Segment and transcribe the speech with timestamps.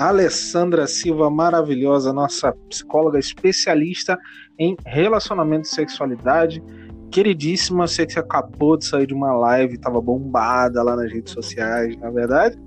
[0.00, 4.18] Alessandra Silva, maravilhosa, nossa psicóloga especialista
[4.58, 6.62] em relacionamento e sexualidade.
[7.10, 11.34] Queridíssima, sei que você acabou de sair de uma live, estava bombada lá nas redes
[11.34, 12.58] sociais, na é verdade?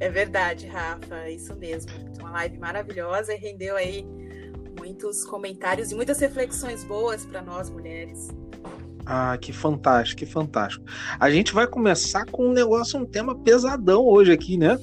[0.00, 1.92] É verdade, Rafa, isso mesmo.
[2.18, 4.06] Uma live maravilhosa e rendeu aí
[4.78, 8.28] muitos comentários e muitas reflexões boas para nós mulheres.
[9.04, 10.84] Ah, que fantástico, que fantástico.
[11.18, 14.78] A gente vai começar com um negócio, um tema pesadão hoje aqui, né?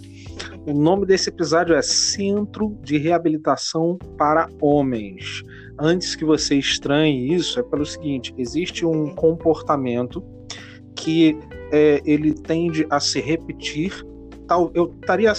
[0.66, 5.44] O nome desse episódio é Centro de Reabilitação para Homens.
[5.80, 10.24] Antes que você estranhe isso, é pelo seguinte: existe um comportamento
[10.96, 11.38] que
[11.72, 14.06] é, ele tende a se repetir.
[14.48, 15.34] Tal, eu estaria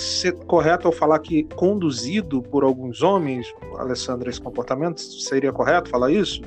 [0.46, 5.00] correto ao falar que conduzido por alguns homens, Alessandra, esse comportamento?
[5.00, 6.42] Seria correto falar isso?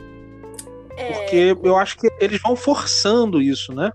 [0.95, 1.13] É...
[1.13, 3.91] Porque eu acho que eles vão forçando isso, né?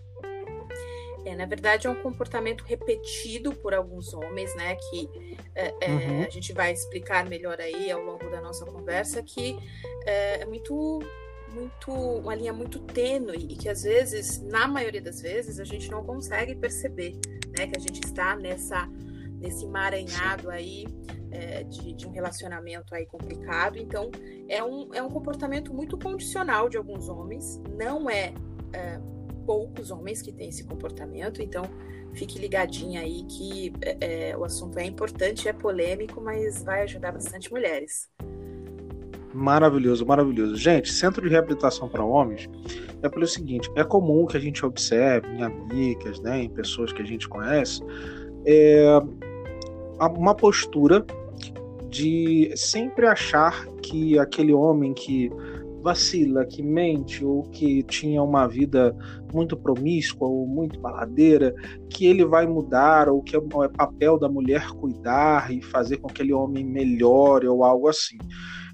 [1.26, 4.76] É, na verdade, é um comportamento repetido por alguns homens, né?
[4.76, 6.22] Que é, é, uhum.
[6.22, 9.58] a gente vai explicar melhor aí ao longo da nossa conversa, que
[10.06, 11.00] é, é muito
[11.52, 15.90] muito uma linha muito tênue e que às vezes, na maioria das vezes, a gente
[15.90, 17.18] não consegue perceber,
[17.56, 18.88] né, que a gente está nessa
[19.40, 20.86] nesse emaranhado aí
[21.30, 23.78] é, de, de, um relacionamento aí complicado.
[23.78, 24.10] Então,
[24.48, 28.32] é um, é um comportamento muito condicional de alguns homens, não é,
[28.72, 29.00] é
[29.46, 31.64] poucos homens que têm esse comportamento, então
[32.12, 37.12] fique ligadinha aí que é, é, o assunto é importante, é polêmico, mas vai ajudar
[37.12, 38.10] bastante mulheres.
[39.32, 40.56] Maravilhoso, maravilhoso.
[40.56, 42.48] Gente, centro de reabilitação para homens
[43.02, 47.02] é pelo seguinte: é comum que a gente observe em amigas, né, em pessoas que
[47.02, 47.82] a gente conhece,
[48.46, 48.98] é,
[50.16, 51.04] uma postura
[51.90, 55.30] de sempre achar que aquele homem que
[55.82, 58.94] vacila, que mente ou que tinha uma vida
[59.32, 61.54] muito promíscua ou muito baladeira,
[61.88, 66.08] que ele vai mudar ou que é, é papel da mulher cuidar e fazer com
[66.08, 68.18] que aquele homem melhore ou algo assim.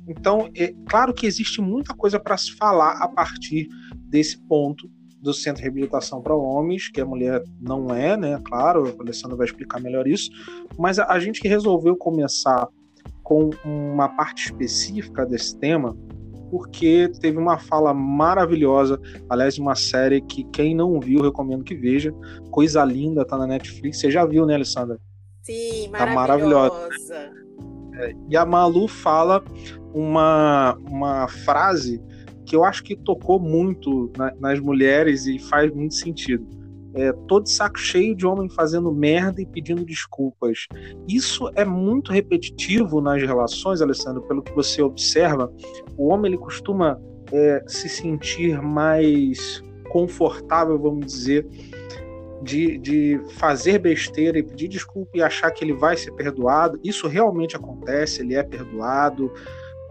[0.09, 3.69] Então, é claro que existe muita coisa para se falar a partir
[4.09, 4.91] desse ponto
[5.21, 8.41] do centro de reabilitação para homens, que a mulher não é, né?
[8.44, 10.31] Claro, a Alessandra vai explicar melhor isso,
[10.77, 12.69] mas a, a gente resolveu começar
[13.22, 15.97] com uma parte específica desse tema,
[16.53, 22.15] porque teve uma fala maravilhosa, aliás, uma série que quem não viu, recomendo que veja.
[22.51, 23.99] Coisa linda, tá na Netflix.
[23.99, 25.01] Você já viu, né, Alessandra?
[25.41, 26.11] Sim, maravilhosa.
[26.11, 26.89] Tá maravilhosa.
[27.95, 29.43] É, e a Malu fala
[29.95, 32.03] uma, uma frase
[32.45, 36.47] que eu acho que tocou muito na, nas mulheres e faz muito sentido
[36.94, 40.66] é, todo saco cheio de homem fazendo merda e pedindo desculpas.
[41.08, 45.53] Isso é muito repetitivo nas relações, Alessandro, pelo que você observa.
[45.97, 47.00] O homem ele costuma
[47.32, 51.47] é, se sentir mais confortável, vamos dizer,
[52.42, 56.78] de, de fazer besteira e pedir desculpa e achar que ele vai ser perdoado.
[56.82, 59.32] Isso realmente acontece, ele é perdoado.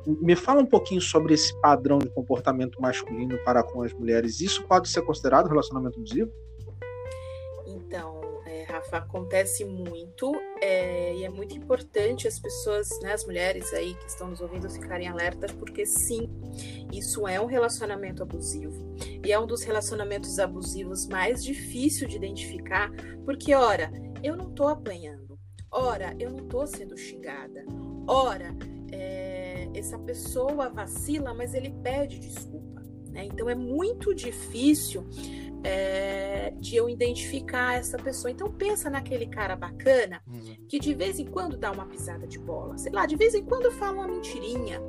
[0.06, 4.42] Me fala um pouquinho sobre esse padrão de comportamento masculino para com as mulheres.
[4.42, 6.32] Isso pode ser considerado relacionamento abusivo?
[8.72, 14.08] Rafa, acontece muito é, e é muito importante as pessoas, né, as mulheres aí que
[14.08, 16.30] estão nos ouvindo ficarem alertas, porque sim,
[16.92, 18.96] isso é um relacionamento abusivo.
[19.24, 22.92] E é um dos relacionamentos abusivos mais difícil de identificar,
[23.26, 23.92] porque, ora,
[24.24, 25.38] eu não tô apanhando,
[25.70, 27.66] ora, eu não tô sendo xingada,
[28.08, 28.56] ora,
[28.92, 32.82] é, essa pessoa vacila, mas ele pede desculpa.
[33.10, 33.26] Né?
[33.26, 35.06] Então é muito difícil
[35.64, 38.32] é, de eu identificar essa pessoa.
[38.32, 40.56] Então pensa naquele cara bacana uhum.
[40.68, 43.44] que de vez em quando dá uma pisada de bola, sei lá, de vez em
[43.44, 44.82] quando fala uma mentirinha,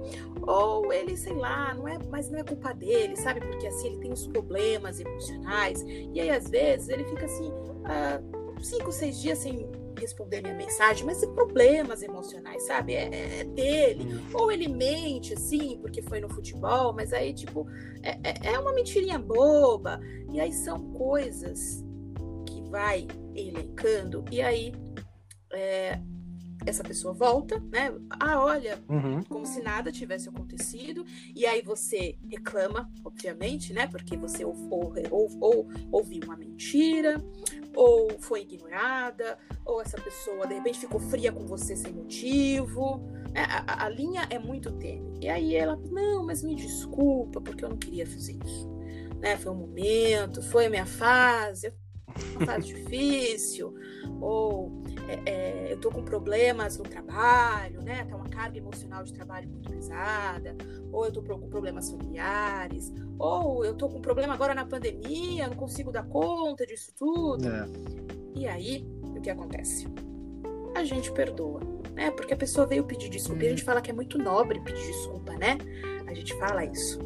[0.43, 3.41] ou ele, sei lá, não é, mas não é culpa dele, sabe?
[3.41, 8.63] Porque assim ele tem uns problemas emocionais e aí às vezes ele fica assim uh,
[8.63, 9.69] cinco, seis dias sem
[10.03, 12.95] responder minha mensagem, mas é problemas emocionais, sabe?
[12.95, 14.05] É, é dele.
[14.35, 17.67] Ou ele mente, assim, porque foi no futebol, mas aí, tipo,
[18.03, 20.01] é, é, é uma mentirinha boba.
[20.31, 21.85] E aí são coisas
[22.47, 24.73] que vai elencando, e aí
[25.53, 25.99] é,
[26.67, 27.93] essa pessoa volta, né?
[28.11, 29.23] Ah, olha, uhum.
[29.25, 31.05] como se nada tivesse acontecido.
[31.35, 33.87] E aí você reclama, obviamente, né?
[33.87, 34.55] Porque você ou,
[35.11, 37.23] ou, ou ouviu uma mentira,
[37.75, 43.03] ou foi ignorada, ou essa pessoa de repente ficou fria com você sem motivo.
[43.35, 45.19] É, a, a, linha é muito tênue.
[45.21, 48.69] E aí ela, não, mas me desculpa, porque eu não queria fazer isso.
[49.21, 49.37] Né?
[49.37, 51.73] Foi um momento, foi a minha fase,
[52.45, 53.75] fase difícil,
[54.21, 58.05] ou é, é, eu tô com problemas no trabalho, né?
[58.05, 60.57] Tá uma carga emocional de trabalho muito pesada,
[60.91, 65.57] ou eu tô com problemas familiares, ou eu tô com problema agora na pandemia, não
[65.57, 67.49] consigo dar conta disso tudo.
[67.49, 67.67] É.
[68.35, 69.87] E aí, o que acontece?
[70.75, 71.61] a gente perdoa,
[71.95, 72.11] né?
[72.11, 73.45] Porque a pessoa veio pedir desculpa.
[73.45, 75.59] E a gente fala que é muito nobre pedir desculpa, né?
[76.07, 76.99] A gente fala isso.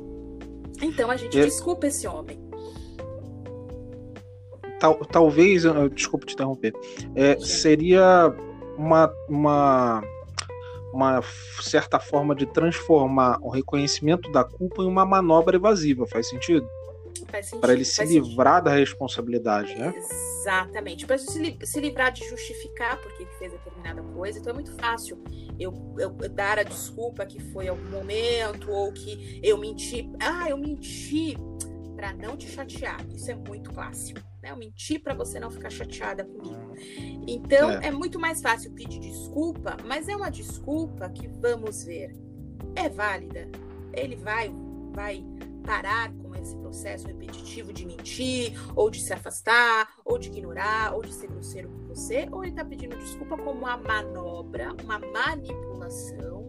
[0.80, 2.45] Então a gente desculpa esse homem.
[4.78, 5.62] Tal, talvez,
[5.94, 6.74] desculpa te interromper,
[7.14, 8.32] é, seria
[8.76, 10.02] uma, uma,
[10.92, 11.22] uma
[11.60, 16.68] certa forma de transformar o reconhecimento da culpa em uma manobra evasiva, faz sentido?
[17.60, 18.64] Para ele se livrar sentido.
[18.64, 19.94] da responsabilidade, né?
[19.96, 21.06] Exatamente.
[21.06, 24.38] Para se, se livrar de justificar por que fez determinada coisa.
[24.38, 25.22] Então é muito fácil
[25.58, 30.10] eu, eu, dar a desculpa que foi algum momento ou que eu menti.
[30.20, 31.36] Ah, eu menti
[31.96, 33.04] para não te chatear.
[33.14, 34.20] Isso é muito clássico.
[34.46, 34.52] Né?
[34.52, 36.74] Eu menti para você não ficar chateada comigo.
[37.26, 37.88] Então é.
[37.88, 42.14] é muito mais fácil pedir desculpa, mas é uma desculpa que vamos ver
[42.76, 43.48] é válida.
[43.92, 44.54] Ele vai
[44.92, 45.24] vai
[45.64, 51.02] parar com esse processo repetitivo de mentir, ou de se afastar, ou de ignorar, ou
[51.02, 56.46] de ser grosseiro com você, ou ele está pedindo desculpa como uma manobra, uma manipulação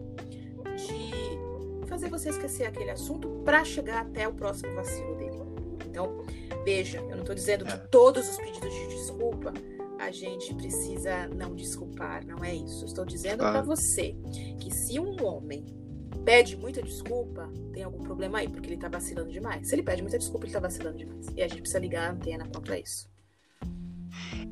[0.76, 5.38] de fazer você esquecer aquele assunto para chegar até o próximo vacilo dele.
[5.84, 6.24] Então,
[6.68, 7.76] veja, eu não estou dizendo que é.
[7.90, 9.54] todos os pedidos de desculpa
[9.98, 12.84] a gente precisa não desculpar, não é isso.
[12.84, 14.14] Estou dizendo para você
[14.60, 15.64] que se um homem
[16.24, 19.66] pede muita desculpa, tem algum problema aí, porque ele tá vacilando demais.
[19.66, 21.26] Se ele pede muita desculpa, ele tá vacilando demais.
[21.34, 23.08] E a gente precisa ligar a antena contra isso.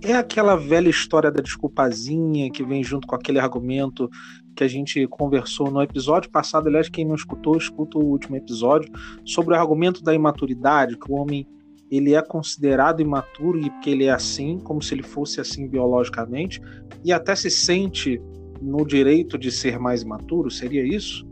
[0.02, 4.10] É aquela velha história da desculpazinha que vem junto com aquele argumento
[4.56, 6.66] que a gente conversou no episódio passado.
[6.66, 8.90] Aliás, quem não escutou, escuta o último episódio
[9.24, 11.46] sobre o argumento da imaturidade, que o homem
[11.90, 16.60] ele é considerado imaturo e porque ele é assim, como se ele fosse assim biologicamente,
[17.04, 18.20] e até se sente
[18.60, 21.26] no direito de ser mais imaturo, seria isso?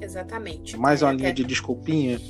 [0.00, 0.76] Exatamente.
[0.76, 2.20] Mais uma linha de desculpinha.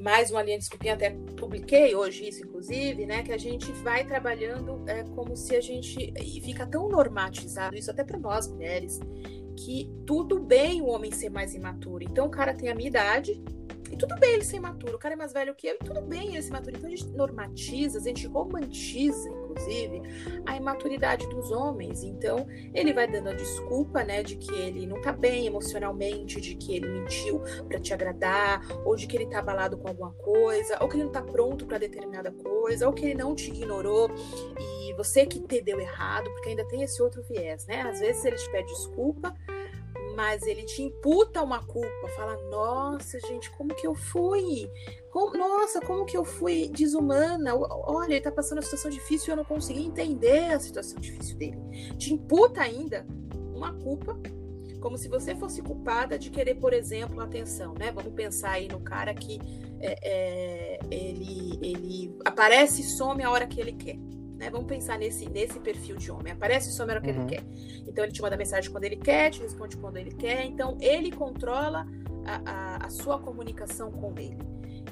[0.00, 3.22] Mais uma linha de desculpinha, até publiquei hoje isso, inclusive, né?
[3.22, 6.12] Que a gente vai trabalhando é, como se a gente.
[6.20, 8.98] E fica tão normatizado isso, até para nós mulheres,
[9.56, 12.02] que tudo bem o homem ser mais imaturo.
[12.02, 13.40] Então o cara tem a minha idade,
[13.92, 16.00] e tudo bem ele ser imaturo, o cara é mais velho que eu, e tudo
[16.00, 16.76] bem ele ser imaturo.
[16.76, 20.02] Então a gente normatiza, a gente romantiza, inclusive,
[20.46, 22.02] a imaturidade dos homens.
[22.02, 26.54] Então ele vai dando a desculpa, né, de que ele não tá bem emocionalmente, de
[26.54, 30.78] que ele mentiu para te agradar, ou de que ele tá abalado com alguma coisa,
[30.80, 34.10] ou que ele não tá pronto para determinada coisa, ou que ele não te ignorou
[34.58, 37.82] e você que entendeu errado, porque ainda tem esse outro viés, né?
[37.82, 39.34] Às vezes ele te pede desculpa,
[40.14, 44.70] mas ele te imputa uma culpa, fala: "Nossa, gente, como que eu fui?
[45.10, 47.54] Como, nossa, como que eu fui desumana?
[47.54, 51.36] Olha, ele tá passando uma situação difícil e eu não consegui entender a situação difícil
[51.36, 51.58] dele".
[51.98, 53.06] Te imputa ainda
[53.54, 54.18] uma culpa,
[54.80, 57.92] como se você fosse culpada de querer, por exemplo, atenção, né?
[57.92, 59.38] Vamos pensar aí no cara que
[59.80, 63.98] é, é, ele, ele aparece e some a hora que ele quer.
[64.42, 64.50] Né?
[64.50, 66.32] Vamos pensar nesse, nesse perfil de homem.
[66.32, 67.20] Aparece e some o que uhum.
[67.20, 67.44] ele quer.
[67.86, 70.44] Então ele te manda mensagem quando ele quer, te responde quando ele quer.
[70.44, 71.86] Então ele controla
[72.26, 74.38] a, a, a sua comunicação com ele.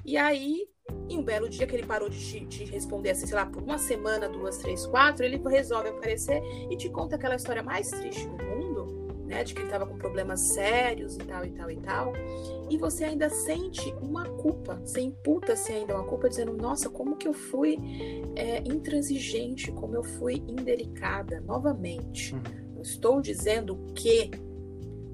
[0.04, 0.68] E aí,
[1.08, 3.60] em um belo dia que ele parou de te, te, responder assim, sei lá, por
[3.60, 8.24] uma semana, duas, três, quatro, ele resolve aparecer e te conta aquela história mais triste
[8.28, 9.00] do mundo
[9.30, 12.12] né, de que ele estava com problemas sérios e tal e tal e tal,
[12.70, 17.26] e você ainda sente uma culpa, você imputa-se ainda uma culpa, dizendo: Nossa, como que
[17.26, 17.76] eu fui
[18.36, 21.40] é, intransigente, como eu fui indelicada.
[21.40, 22.40] Novamente, uhum.
[22.76, 24.30] não estou dizendo que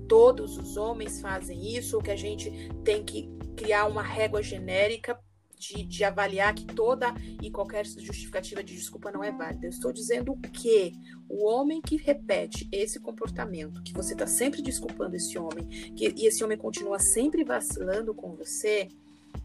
[0.07, 2.50] todos os homens fazem isso, ou que a gente
[2.85, 5.19] tem que criar uma régua genérica
[5.58, 9.66] de, de, avaliar que toda e qualquer justificativa de desculpa não é válida.
[9.66, 10.92] Eu estou dizendo que
[11.28, 16.26] o homem que repete esse comportamento, que você está sempre desculpando esse homem, que, e
[16.26, 18.88] esse homem continua sempre vacilando com você,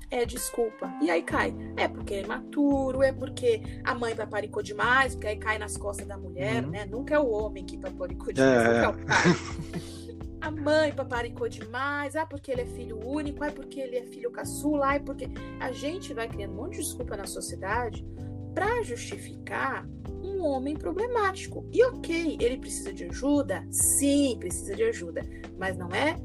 [0.09, 0.93] é desculpa.
[1.01, 1.55] E aí cai.
[1.77, 6.05] É porque é maturo, é porque a mãe paparicou demais, porque aí cai nas costas
[6.05, 6.71] da mulher, uhum.
[6.71, 6.85] né?
[6.85, 8.73] Nunca é o homem que paparicou demais, é.
[8.73, 9.91] nunca é o pai.
[10.41, 14.31] a mãe paparicou demais, ah, porque ele é filho único, ah, porque ele é filho
[14.31, 15.29] caçula, ah, porque.
[15.59, 18.05] A gente vai criando um monte de desculpa na sociedade
[18.53, 19.87] para justificar
[20.23, 21.67] um homem problemático.
[21.71, 23.65] E ok, ele precisa de ajuda?
[23.69, 25.21] Sim, precisa de ajuda.
[25.57, 26.15] Mas não é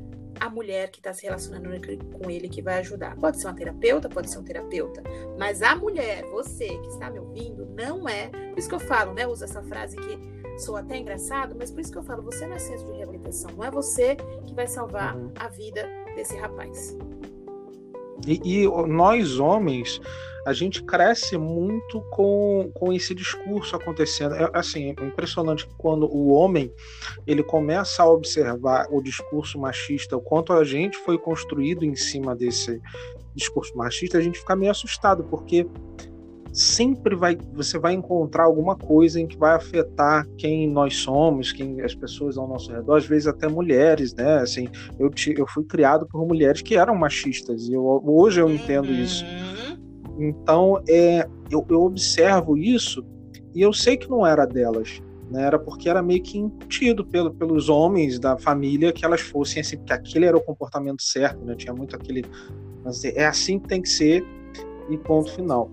[0.40, 1.70] a mulher que está se relacionando
[2.18, 3.16] com ele que vai ajudar.
[3.16, 5.02] Pode ser uma terapeuta, pode ser um terapeuta.
[5.38, 8.28] Mas a mulher, você que está me ouvindo, não é.
[8.28, 9.26] Por isso que eu falo, né?
[9.26, 10.18] Uso essa frase que
[10.58, 13.50] sou até engraçado, mas por isso que eu falo, você não é centro de reabilitação,
[13.56, 15.32] não é você que vai salvar uhum.
[15.38, 16.96] a vida desse rapaz.
[18.26, 20.00] E, e, nós homens,
[20.46, 24.34] a gente cresce muito com, com esse discurso acontecendo.
[24.34, 26.72] É, assim, é impressionante quando o homem
[27.26, 32.34] ele começa a observar o discurso machista, o quanto a gente foi construído em cima
[32.34, 32.80] desse
[33.34, 35.66] discurso machista, a gente fica meio assustado, porque
[36.56, 41.82] sempre vai você vai encontrar alguma coisa em que vai afetar quem nós somos, quem
[41.82, 44.38] as pessoas ao nosso redor, às vezes até mulheres, né?
[44.38, 44.66] Assim,
[44.98, 48.90] eu, te, eu fui criado por mulheres que eram machistas e eu, hoje eu entendo
[48.90, 49.22] isso.
[50.18, 53.04] Então, é, eu, eu observo isso
[53.54, 55.02] e eu sei que não era delas.
[55.28, 59.60] Né, era porque era meio que incutido pelo, pelos homens da família que elas fossem
[59.60, 61.56] assim, porque aquele era o comportamento certo, né?
[61.56, 62.24] Tinha muito aquele.
[63.12, 64.24] É assim que tem que ser,
[64.88, 65.68] e ponto final.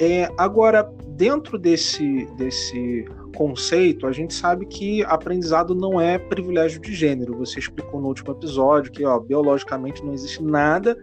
[0.00, 6.94] É, agora, dentro desse, desse conceito, a gente sabe que aprendizado não é privilégio de
[6.94, 7.36] gênero.
[7.38, 10.96] Você explicou no último episódio que, ó, biologicamente, não existe nada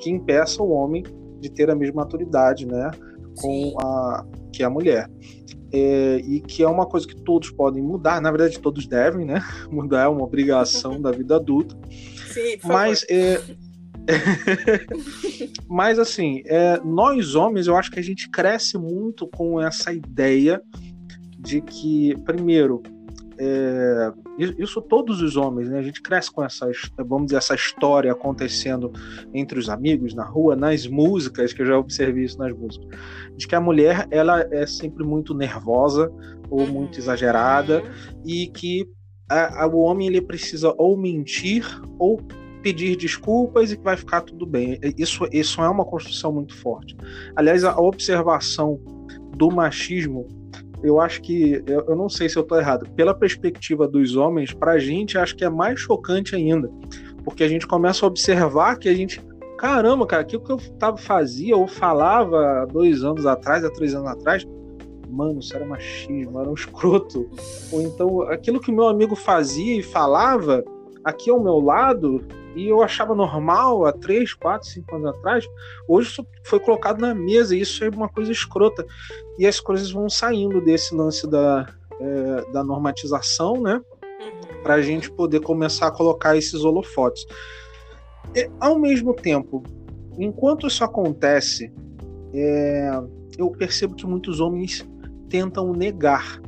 [0.00, 1.04] que impeça o homem
[1.40, 2.90] de ter a mesma maturidade, né,
[3.40, 5.08] com a que a mulher.
[5.72, 9.40] É, e que é uma coisa que todos podem mudar, na verdade todos devem, né?
[9.70, 11.76] Mudar é uma obrigação da vida adulta.
[12.32, 13.40] Sim, Mas é,
[15.68, 20.60] Mas assim, é, nós homens, eu acho que a gente cresce muito com essa ideia
[21.38, 22.82] de que, primeiro,
[23.38, 24.12] é,
[24.58, 25.78] isso todos os homens, né?
[25.78, 28.92] A gente cresce com essa, vamos dizer, essa história acontecendo
[29.32, 32.88] entre os amigos, na rua, nas músicas, que eu já observei isso nas músicas,
[33.34, 36.12] de que a mulher ela é sempre muito nervosa
[36.50, 37.00] ou muito uhum.
[37.00, 37.82] exagerada
[38.26, 38.86] e que
[39.26, 41.64] a, a, o homem ele precisa ou mentir
[41.98, 42.20] ou
[42.62, 44.78] pedir desculpas e que vai ficar tudo bem.
[44.96, 46.96] Isso, isso é uma construção muito forte.
[47.36, 48.80] Aliás, a observação
[49.36, 50.26] do machismo,
[50.82, 54.52] eu acho que, eu, eu não sei se eu estou errado, pela perspectiva dos homens,
[54.52, 56.70] para a gente, acho que é mais chocante ainda,
[57.24, 59.20] porque a gente começa a observar que a gente,
[59.58, 64.08] caramba, cara, aquilo que eu tava, fazia ou falava dois anos atrás, há três anos
[64.08, 64.46] atrás,
[65.08, 67.28] mano, isso era machismo, era um escroto.
[67.72, 70.64] Ou então, aquilo que meu amigo fazia e falava
[71.04, 75.48] aqui ao meu lado, e eu achava normal há 3, 4, 5 anos atrás,
[75.88, 78.84] hoje isso foi colocado na mesa e isso é uma coisa escrota.
[79.38, 81.66] E as coisas vão saindo desse lance da,
[82.00, 83.74] é, da normatização, né?
[83.74, 84.62] Uhum.
[84.62, 87.24] Para a gente poder começar a colocar esses holofotes.
[88.34, 89.62] E, ao mesmo tempo,
[90.18, 91.72] enquanto isso acontece,
[92.34, 92.90] é,
[93.38, 94.86] eu percebo que muitos homens
[95.28, 96.40] tentam negar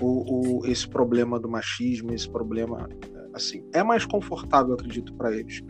[0.00, 2.88] o, o, esse problema do machismo, esse problema
[3.34, 5.62] assim, é mais confortável, acredito, para eles.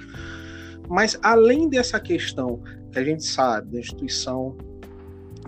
[0.88, 4.57] Mas além dessa questão que a gente sabe da instituição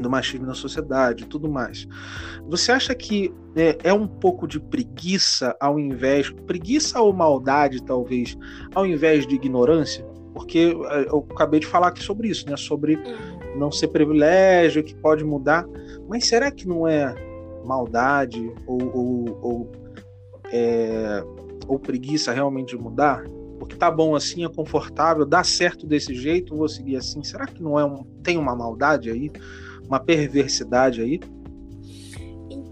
[0.00, 1.86] do machismo na sociedade, tudo mais,
[2.48, 8.36] você acha que é, é um pouco de preguiça ao invés preguiça ou maldade talvez
[8.74, 10.04] ao invés de ignorância?
[10.32, 12.56] Porque é, eu acabei de falar aqui sobre isso, né?
[12.56, 13.58] Sobre uhum.
[13.58, 15.66] não ser privilégio, que pode mudar.
[16.08, 17.14] Mas será que não é
[17.64, 19.72] maldade ou, ou, ou
[20.52, 21.22] é,
[21.66, 23.24] ou preguiça realmente de mudar?
[23.58, 27.22] Porque tá bom assim, é confortável, dá certo desse jeito, vou seguir assim.
[27.22, 29.30] Será que não é um, tem uma maldade aí,
[29.86, 31.20] uma perversidade aí?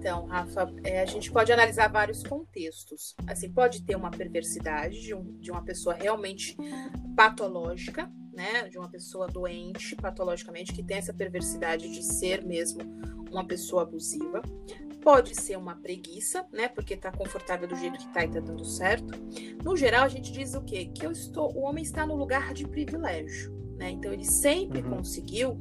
[0.01, 3.15] Então, Rafa, é, a gente pode analisar vários contextos.
[3.27, 6.57] Assim, pode ter uma perversidade de, um, de uma pessoa realmente
[7.15, 8.67] patológica, né?
[8.69, 12.81] De uma pessoa doente patologicamente, que tem essa perversidade de ser mesmo
[13.31, 14.41] uma pessoa abusiva.
[15.02, 16.69] Pode ser uma preguiça, né?
[16.69, 19.14] Porque tá confortável do jeito que tá e tá dando certo.
[19.64, 20.90] No geral, a gente diz o quê?
[20.95, 23.90] Que eu estou, o homem está no lugar de privilégio, né?
[23.90, 24.97] Então ele sempre uhum.
[24.97, 25.59] conseguiu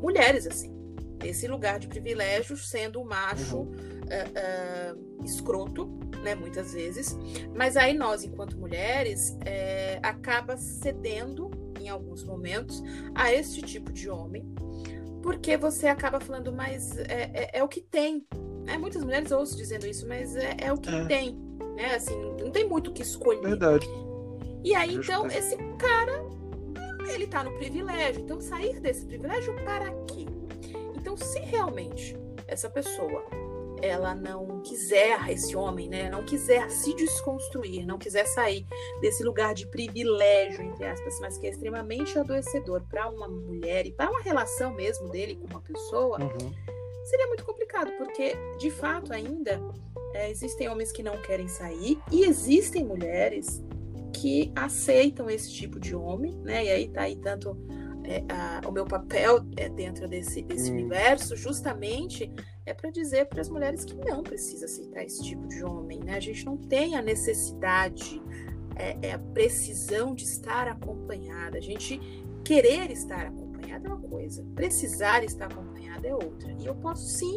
[0.00, 0.74] mulheres assim,
[1.22, 3.72] esse lugar de privilégio, sendo o macho uhum.
[3.72, 5.86] uh, uh, escroto,
[6.22, 6.34] né?
[6.34, 7.16] Muitas vezes.
[7.54, 12.82] Mas aí nós, enquanto mulheres, é, acaba cedendo em alguns momentos
[13.14, 14.44] a este tipo de homem,
[15.22, 18.26] porque você acaba falando, mas é, é, é o que tem,
[18.68, 18.76] né?
[18.76, 21.04] Muitas mulheres ouço dizendo isso, mas é, é o que é.
[21.06, 21.34] tem.
[21.74, 21.94] Né?
[21.94, 23.40] Assim, não tem muito o que escolher.
[23.40, 23.88] Verdade.
[24.62, 26.22] E aí, então, esse cara,
[27.12, 28.20] ele tá no privilégio.
[28.20, 30.26] Então, sair desse privilégio para quê?
[30.94, 32.14] Então, se realmente
[32.46, 33.24] essa pessoa
[33.80, 38.66] ela não quiser esse homem, né, não quiser se desconstruir, não quiser sair
[39.00, 43.92] desse lugar de privilégio entre aspas, mas que é extremamente adoecedor para uma mulher e
[43.92, 46.77] para uma relação mesmo dele com uma pessoa, uhum
[47.08, 49.60] seria muito complicado, porque de fato ainda
[50.14, 53.62] é, existem homens que não querem sair e existem mulheres
[54.12, 56.64] que aceitam esse tipo de homem, né?
[56.64, 57.56] E aí tá aí tanto
[58.04, 60.74] é, a, o meu papel é, dentro desse, desse hum.
[60.74, 62.32] universo, justamente
[62.66, 66.16] é para dizer para as mulheres que não precisa aceitar esse tipo de homem, né?
[66.16, 68.20] A gente não tem a necessidade,
[68.76, 71.56] é, é a precisão de estar acompanhada.
[71.56, 71.98] A gente
[72.44, 75.67] querer estar acompanhada é uma coisa, precisar estar acompanhada
[76.06, 76.52] é outra.
[76.58, 77.36] E eu posso sim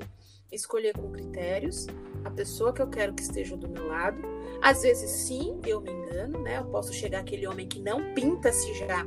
[0.52, 1.88] escolher com critérios
[2.24, 4.22] a pessoa que eu quero que esteja do meu lado.
[4.62, 6.60] Às vezes sim, eu me engano, né?
[6.60, 9.06] Eu posso chegar aquele homem que não pinta-se já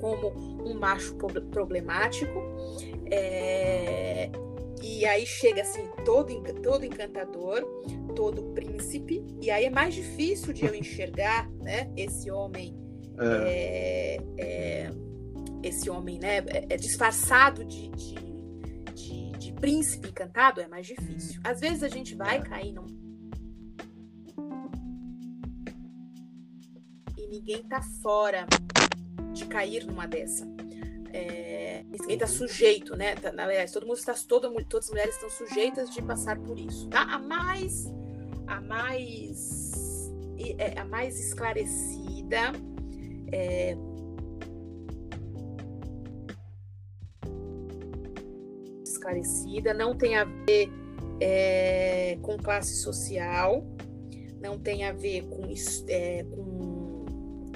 [0.00, 0.28] como
[0.64, 2.42] um macho problemático.
[3.10, 4.30] É,
[4.82, 7.64] e aí chega assim, todo, todo encantador,
[8.14, 12.76] todo príncipe, e aí é mais difícil de eu enxergar né, esse homem.
[13.18, 14.18] É.
[14.38, 14.90] É, é
[15.62, 18.33] esse homem né, é, é disfarçado de, de, de, de,
[19.60, 21.40] príncipe encantado, é mais difícil.
[21.44, 22.86] Às vezes a gente vai cair num.
[27.16, 28.46] E ninguém tá fora
[29.32, 30.46] de cair numa dessa
[31.14, 33.14] é, ninguém está sujeito, né?
[33.14, 36.88] Tá, aliás, todo mundo está, todo, todas as mulheres estão sujeitas de passar por isso,
[36.88, 37.02] tá?
[37.02, 37.86] A mais,
[38.48, 40.10] a mais,
[40.58, 42.52] é, a mais esclarecida,
[43.30, 43.76] é,
[49.04, 50.72] esclarecida, não tem a ver
[51.20, 53.64] é, com classe social,
[54.40, 55.42] não tem a ver com,
[55.88, 57.04] é, com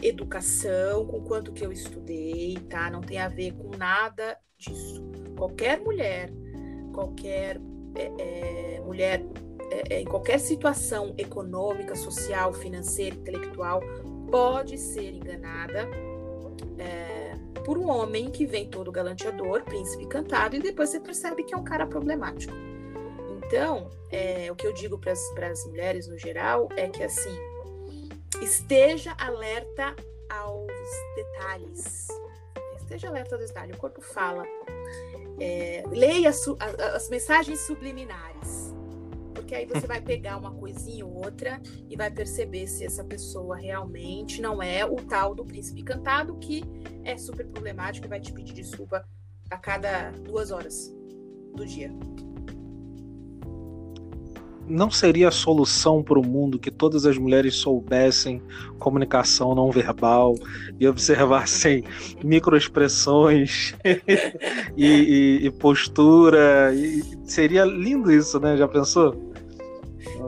[0.03, 2.91] educação, com quanto que eu estudei, tá?
[2.91, 5.03] Não tem a ver com nada disso.
[5.37, 6.31] Qualquer mulher,
[6.93, 7.61] qualquer
[7.95, 9.25] é, é, mulher
[9.71, 13.81] é, é, em qualquer situação econômica, social, financeira, intelectual,
[14.31, 15.89] pode ser enganada
[16.79, 17.28] é,
[17.59, 21.57] por um homem que vem todo galanteador, príncipe cantado, e depois você percebe que é
[21.57, 22.55] um cara problemático.
[23.37, 27.37] Então, é, o que eu digo para as mulheres no geral é que assim
[28.43, 29.97] Esteja alerta
[30.29, 30.71] aos
[31.17, 32.09] detalhes.
[32.77, 33.75] Esteja alerta aos detalhes.
[33.77, 34.45] O corpo fala.
[35.41, 36.47] É, leia as,
[36.95, 38.38] as mensagens subliminares.
[39.49, 43.57] Porque aí você vai pegar uma coisinha ou outra e vai perceber se essa pessoa
[43.57, 46.63] realmente não é o tal do príncipe cantado que
[47.03, 49.09] é super problemático e vai te pedir desculpa
[49.51, 50.95] a cada duas horas
[51.55, 51.91] do dia
[54.69, 58.43] não seria a solução para o mundo que todas as mulheres soubessem
[58.79, 60.35] comunicação não verbal
[60.79, 61.85] e observassem
[62.23, 63.75] microexpressões
[64.77, 66.73] e, e, e, postura?
[66.75, 68.57] E seria lindo isso, né?
[68.57, 69.28] Já pensou?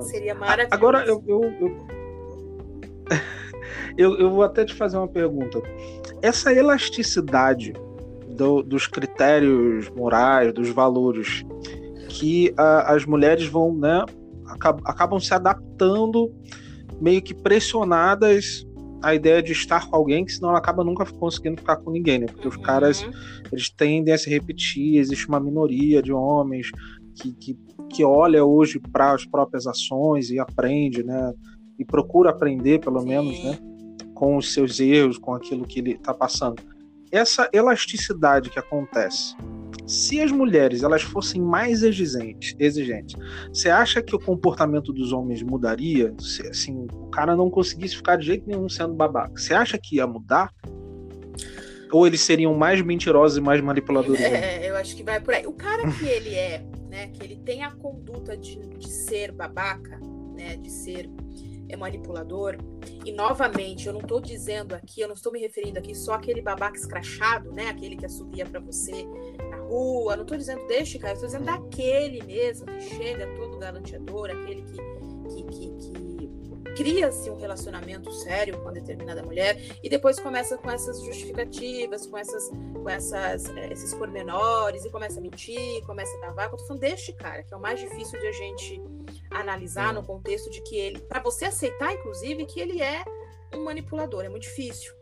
[0.03, 0.75] Seria maravilhoso.
[0.75, 1.41] Agora eu, eu,
[3.97, 5.61] eu, eu, vou até te fazer uma pergunta.
[6.23, 7.73] Essa elasticidade
[8.29, 11.45] do, dos critérios morais, dos valores
[12.09, 14.05] que a, as mulheres vão né,
[14.85, 16.33] acabam se adaptando,
[17.01, 18.67] meio que pressionadas
[19.03, 22.19] à ideia de estar com alguém, que senão ela acaba nunca conseguindo ficar com ninguém,
[22.19, 22.27] né?
[22.27, 22.55] Porque uhum.
[22.55, 23.07] os caras,
[23.51, 26.71] eles tendem a se repetir, existe uma minoria de homens
[27.15, 27.59] que, que,
[27.89, 31.33] que olha hoje para as próprias ações e aprende, né?
[31.79, 33.59] E procura aprender, pelo menos, né?
[34.15, 36.63] Com os seus erros, com aquilo que ele está passando.
[37.11, 39.35] Essa elasticidade que acontece
[39.91, 43.17] se as mulheres elas fossem mais exigentes, exigentes,
[43.53, 46.15] você acha que o comportamento dos homens mudaria?
[46.21, 49.97] Se assim, o cara não conseguisse ficar de jeito nenhum sendo babaca, você acha que
[49.97, 50.53] ia mudar?
[51.91, 54.21] Ou eles seriam mais mentirosos e mais manipuladores?
[54.21, 55.45] É, eu acho que vai por aí.
[55.45, 59.99] O cara que ele é, né, que ele tem a conduta de, de ser babaca,
[60.35, 61.09] né, de ser
[61.69, 62.57] é manipulador,
[63.05, 66.43] e novamente, eu não estou dizendo aqui, eu não estou me referindo aqui só aquele
[66.43, 67.69] babaca escrachado, né?
[67.69, 69.07] Aquele que assovia para você
[69.49, 74.31] na rua, não estou dizendo deste cara, estou dizendo daquele mesmo que chega todo galanteador,
[74.31, 74.77] aquele que,
[75.29, 75.90] que, que, que
[76.77, 82.49] cria-se um relacionamento sério com determinada mulher e depois começa com essas justificativas, com essas,
[82.49, 86.55] com essas, é, esses pormenores e começa a mentir, começa a vaga.
[86.55, 88.83] Eu falando deste cara, que é o mais difícil de a gente
[89.31, 93.05] analisar no contexto de que ele, para você aceitar, inclusive, que ele é
[93.55, 94.93] um manipulador, é muito difícil.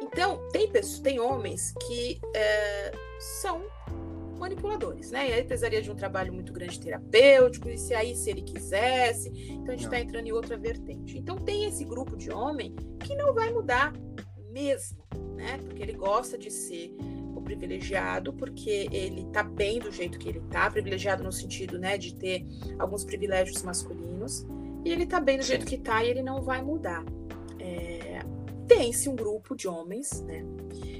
[0.00, 3.64] Então, tem pessoas, tem homens que é, são
[4.38, 5.30] manipuladores, né?
[5.30, 9.28] E aí precisaria de um trabalho muito grande terapêutico, e se aí se ele quisesse,
[9.50, 11.18] então a gente está entrando em outra vertente.
[11.18, 13.92] Então tem esse grupo de homem que não vai mudar
[14.50, 14.98] mesmo,
[15.36, 15.58] né?
[15.58, 16.94] Porque ele gosta de ser
[17.34, 21.96] o privilegiado, porque ele tá bem do jeito que ele tá, privilegiado no sentido, né,
[21.96, 22.44] de ter
[22.78, 24.46] alguns privilégios masculinos,
[24.84, 27.04] e ele tá bem do jeito que tá e ele não vai mudar.
[27.58, 28.20] É...
[28.66, 30.44] Tem-se um grupo de homens, né,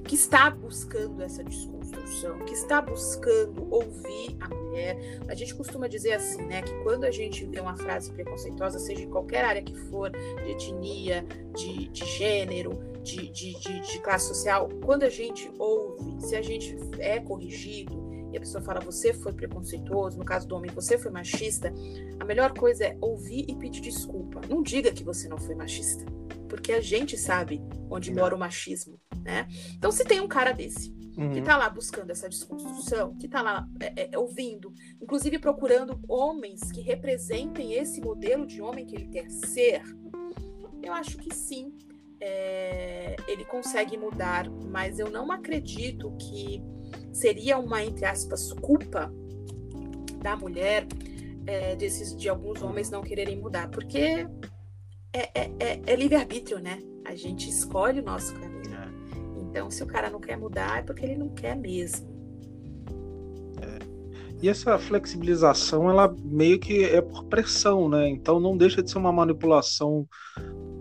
[0.04, 1.42] que está buscando essa
[1.88, 4.98] desconstrução, que está buscando ouvir a mulher.
[5.28, 9.02] A gente costuma dizer assim, né, que quando a gente vê uma frase preconceituosa, seja
[9.02, 11.24] em qualquer área que for, de etnia,
[11.56, 16.42] de, de gênero, de, de, de, de classe social, quando a gente ouve, se a
[16.42, 20.98] gente é corrigido, e a pessoa fala, você foi preconceituoso, no caso do homem, você
[20.98, 21.72] foi machista,
[22.20, 24.42] a melhor coisa é ouvir e pedir desculpa.
[24.46, 26.04] Não diga que você não foi machista,
[26.46, 29.48] porque a gente sabe onde mora o machismo né?
[29.74, 31.32] Então, se tem um cara desse uhum.
[31.32, 36.70] que tá lá buscando essa desconstrução, que tá lá é, é, ouvindo, inclusive procurando homens
[36.70, 39.82] que representem esse modelo de homem que ele quer ser,
[40.82, 41.72] eu acho que sim,
[42.20, 46.62] é, ele consegue mudar, mas eu não acredito que
[47.12, 49.12] seria uma, entre aspas, culpa
[50.20, 50.86] da mulher
[51.46, 54.26] é, desses, de alguns homens não quererem mudar, porque
[55.12, 56.78] é, é, é, é livre-arbítrio, né?
[57.04, 58.57] A gente escolhe o nosso caminho.
[59.58, 59.60] É.
[59.60, 62.18] Então, se o cara não quer mudar, é porque ele não quer mesmo.
[64.40, 68.08] E essa flexibilização, ela meio que é por pressão, né?
[68.08, 70.06] Então não deixa de ser uma manipulação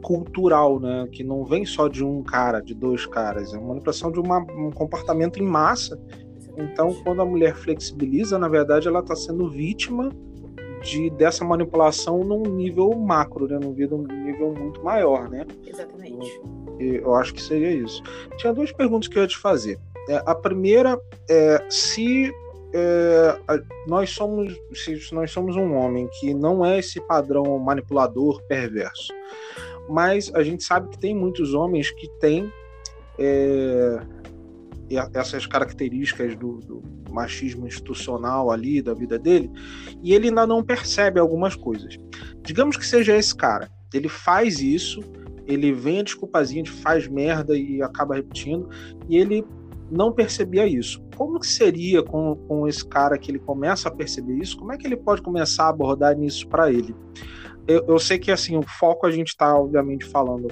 [0.04, 1.08] cultural, né?
[1.12, 4.38] Que não vem só de um cara, de dois caras, é uma manipulação de uma,
[4.38, 6.00] um comportamento em massa.
[6.56, 10.12] Então, quando a mulher flexibiliza, na verdade, ela está sendo vítima
[10.84, 13.58] de dessa manipulação num nível macro, né?
[13.60, 15.48] Num nível muito maior, né?
[15.66, 16.30] Exatamente.
[16.80, 18.02] Eu acho que seria isso.
[18.38, 19.80] Tinha duas perguntas que eu ia te fazer.
[20.10, 22.32] É, a primeira é se
[22.74, 23.40] é,
[23.88, 29.14] nós somos se nós somos um homem que não é esse padrão manipulador perverso
[29.88, 32.52] mas a gente sabe que tem muitos homens que têm
[33.18, 34.02] é,
[35.14, 39.50] essas características do, do, machismo institucional ali da vida dele
[40.04, 41.98] e ele ainda não percebe algumas coisas.
[42.44, 45.00] Digamos que seja esse cara, ele faz isso,
[45.48, 48.70] ele vem a desculpazinha de faz merda e acaba repetindo
[49.10, 49.46] e ele
[49.90, 51.02] não percebia isso.
[51.16, 54.58] Como que seria com, com esse cara que ele começa a perceber isso?
[54.58, 56.94] Como é que ele pode começar a abordar nisso para ele?
[57.68, 60.48] eu, eu sei que assim o foco a gente está obviamente falando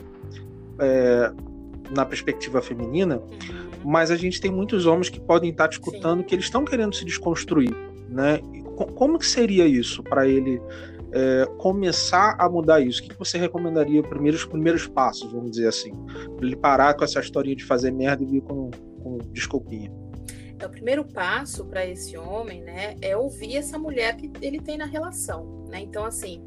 [0.80, 1.32] é,
[1.96, 3.92] na perspectiva feminina, uhum.
[3.92, 6.26] mas a gente tem muitos homens que podem estar tá escutando Sim.
[6.26, 7.74] que eles estão querendo se desconstruir,
[8.10, 8.40] né?
[8.96, 10.62] como que seria isso para ele
[11.16, 13.02] é, começar a mudar isso?
[13.02, 15.94] O que, você recomendaria primeiro, os primeiros passos, vamos dizer assim,
[16.36, 18.70] para ele parar com essa historinha de fazer merda e vir com,
[19.02, 19.92] com desculpinha?
[20.54, 24.78] Então, o primeiro passo para esse homem, né, é ouvir essa mulher que ele tem
[24.78, 25.80] na relação, né?
[25.82, 26.42] Então, assim,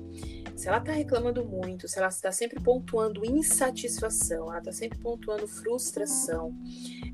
[0.56, 5.46] se ela está reclamando muito, se ela está sempre pontuando insatisfação, ela está sempre pontuando
[5.46, 6.52] frustração,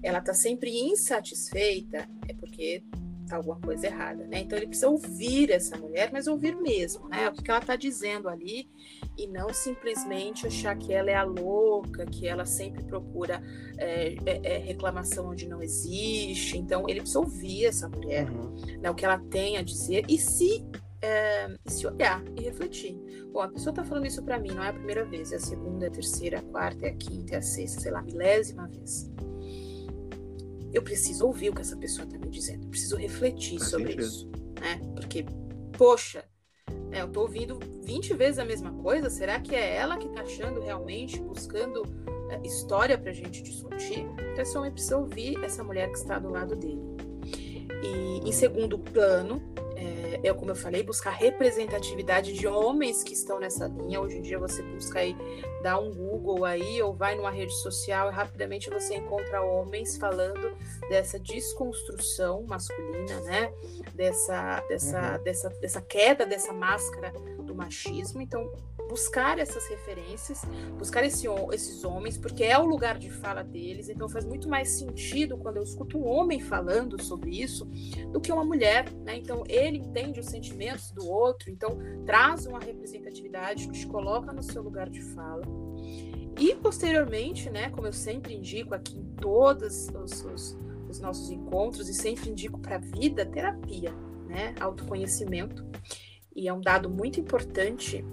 [0.02, 2.82] ela está sempre insatisfeita, é porque
[3.34, 4.40] tá alguma coisa errada, né?
[4.40, 7.28] Então ele precisa ouvir essa mulher, mas ouvir mesmo, né?
[7.28, 8.68] O que ela está dizendo ali
[9.16, 13.42] e não simplesmente achar que ela é a louca, que ela sempre procura
[13.78, 16.56] é, é, é reclamação onde não existe.
[16.58, 18.54] Então ele precisa ouvir essa mulher, uhum.
[18.80, 18.90] né?
[18.90, 20.64] O que ela tem a dizer e se
[21.02, 22.96] é, se olhar e refletir.
[23.30, 25.40] Bom, a pessoa está falando isso para mim, não é a primeira vez, é a
[25.40, 27.98] segunda, é a terceira, é a quarta, é a quinta, é a sexta, sei lá,
[27.98, 29.10] a milésima vez.
[30.74, 33.92] Eu preciso ouvir o que essa pessoa está me dizendo, eu preciso refletir Faz sobre
[33.92, 34.02] sentido.
[34.02, 34.80] isso, né?
[34.96, 35.24] Porque,
[35.78, 36.24] poxa,
[36.90, 40.22] né, eu estou ouvindo 20 vezes a mesma coisa, será que é ela que está
[40.22, 41.82] achando realmente, buscando
[42.30, 44.00] é, história para a gente discutir?
[44.32, 46.82] Então, esse homem precisa ouvir essa mulher que está do lado dele.
[47.82, 49.40] E, em segundo plano,
[49.76, 54.00] é, como eu falei, buscar representatividade de homens que estão nessa linha.
[54.00, 55.14] Hoje em dia você busca aí,
[55.62, 60.56] dá um Google aí, ou vai numa rede social e rapidamente você encontra homens falando
[60.88, 63.52] dessa desconstrução masculina, né?
[63.92, 65.22] Dessa, dessa, uhum.
[65.24, 68.22] dessa, dessa queda dessa máscara do machismo.
[68.22, 68.50] Então,
[68.94, 70.42] buscar essas referências,
[70.78, 74.68] buscar esse, esses homens, porque é o lugar de fala deles, então faz muito mais
[74.68, 77.64] sentido quando eu escuto um homem falando sobre isso
[78.12, 79.16] do que uma mulher, né?
[79.16, 81.76] Então ele entende os sentimentos do outro, então
[82.06, 85.42] traz uma representatividade, te coloca no seu lugar de fala.
[86.38, 91.88] E posteriormente, né, como eu sempre indico aqui em todos os, os, os nossos encontros
[91.88, 93.92] e sempre indico para a vida, terapia,
[94.28, 95.66] né, autoconhecimento.
[96.32, 98.04] E é um dado muito importante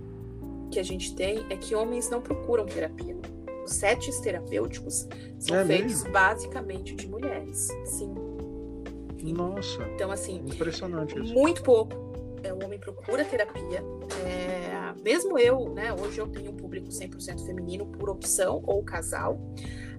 [0.71, 3.15] que a gente tem é que homens não procuram terapia.
[3.63, 5.07] Os setes terapêuticos
[5.37, 6.11] são é feitos mesmo?
[6.11, 7.67] basicamente de mulheres.
[7.85, 8.15] Sim.
[9.21, 9.83] Nossa.
[9.93, 10.37] Então, assim.
[10.47, 11.33] Impressionante isso.
[11.33, 11.93] Muito pouco.
[12.43, 13.83] É, o homem procura terapia.
[14.25, 15.93] É, mesmo eu, né?
[15.93, 19.39] Hoje eu tenho um público 100% feminino por opção ou casal.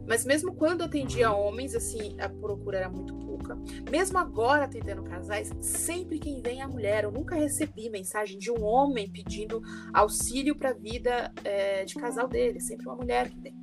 [0.07, 3.59] Mas mesmo quando atendia homens, assim, a procura era muito pouca.
[3.91, 7.05] Mesmo agora atendendo casais, sempre quem vem é a mulher.
[7.05, 9.62] Eu nunca recebi mensagem de um homem pedindo
[9.93, 12.61] auxílio para a vida é, de casal dele.
[12.61, 13.62] Sempre uma mulher que vem.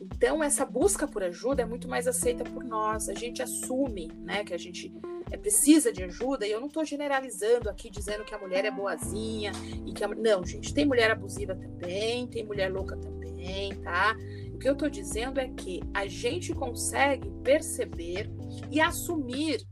[0.00, 3.08] Então, essa busca por ajuda é muito mais aceita por nós.
[3.08, 4.92] A gente assume né, que a gente
[5.30, 8.70] é, precisa de ajuda, e eu não estou generalizando aqui dizendo que a mulher é
[8.70, 9.52] boazinha
[9.86, 10.08] e que a...
[10.08, 14.16] Não, gente, tem mulher abusiva também, tem mulher louca também, tá?
[14.58, 18.28] O que eu estou dizendo é que a gente consegue perceber
[18.68, 19.64] e assumir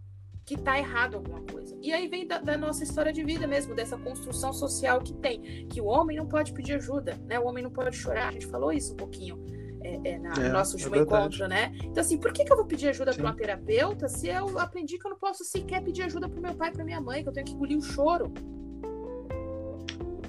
[0.45, 1.77] que está errado alguma coisa.
[1.83, 5.67] E aí vem da, da, nossa história de vida mesmo, dessa construção social que tem,
[5.67, 7.37] que o homem não pode pedir ajuda, né?
[7.37, 8.29] O homem não pode chorar.
[8.29, 9.45] A gente falou isso um pouquinho
[9.83, 11.73] é, é, na, é, no nosso é último encontro, né?
[11.83, 15.01] Então, assim, por que, que eu vou pedir ajuda para uma terapeuta se eu aprendi
[15.01, 17.33] que eu não posso sequer pedir ajuda para meu pai, para minha mãe, que eu
[17.33, 18.33] tenho que engolir o choro?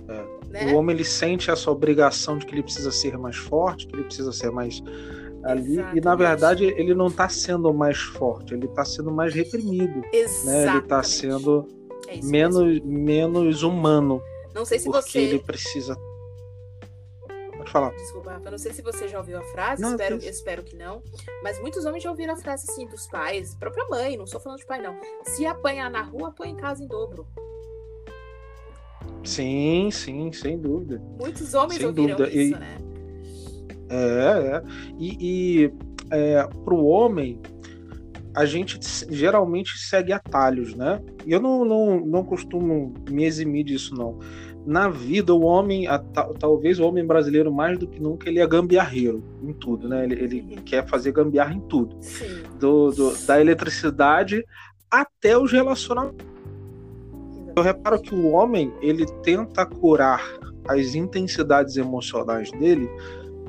[0.10, 0.37] É.
[0.50, 0.72] Né?
[0.72, 4.04] O homem ele sente essa obrigação de que ele precisa ser mais forte, que ele
[4.04, 4.82] precisa ser mais
[5.44, 5.98] ali Exatamente.
[5.98, 10.46] e na verdade ele não está sendo mais forte, ele está sendo mais reprimido, Exatamente.
[10.46, 10.68] né?
[10.70, 11.68] Ele está sendo
[12.08, 14.22] é menos menos humano.
[14.54, 15.98] Não sei se porque você ele precisa
[17.68, 17.90] Pode falar.
[17.92, 18.52] Desculpa, Rafa.
[18.52, 21.02] Não sei se você já ouviu a frase, não, espero, espero que não.
[21.44, 24.60] Mas muitos homens já ouviram a frase assim dos pais, própria mãe, não sou falando
[24.60, 24.98] de pai, não.
[25.24, 27.28] Se apanhar na rua, põe em casa em dobro.
[29.24, 31.02] Sim, sim, sem dúvida.
[31.20, 32.30] Muitos homens sem ouviram dúvida.
[32.30, 32.78] isso, e, né?
[33.90, 34.64] É, é.
[35.00, 35.74] E, e
[36.12, 37.40] é, para o homem,
[38.36, 41.02] a gente geralmente segue atalhos, né?
[41.26, 44.20] E eu não, não, não costumo me eximir disso, não.
[44.66, 48.46] Na vida, o homem, a, talvez o homem brasileiro, mais do que nunca, ele é
[48.46, 50.04] gambiarreiro em tudo, né?
[50.04, 50.64] Ele, ele uhum.
[50.64, 51.98] quer fazer gambiarra em tudo.
[52.60, 54.46] Do, do, da eletricidade
[54.92, 56.37] até os relacionamentos
[57.58, 60.24] eu reparo que o homem ele tenta curar
[60.68, 62.90] as intensidades emocionais dele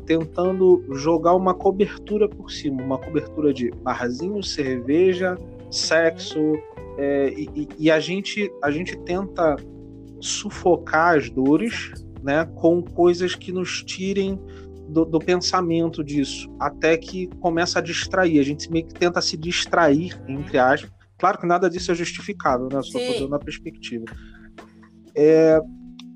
[0.06, 5.36] tentando jogar uma cobertura por cima, uma cobertura de barzinho, cerveja,
[5.70, 6.54] sexo,
[6.96, 9.56] é, e, e, a gente a gente tenta
[10.18, 11.92] sufocar as dores,
[12.22, 14.40] né, com coisas que nos tirem
[14.88, 18.40] do, do, pensamento disso, até que começa a distrair.
[18.40, 22.68] A gente meio que tenta se distrair, entre aspas, Claro que nada disso é justificável,
[22.72, 22.80] né?
[22.82, 24.04] Só estou dando a perspectiva.
[25.14, 25.60] É,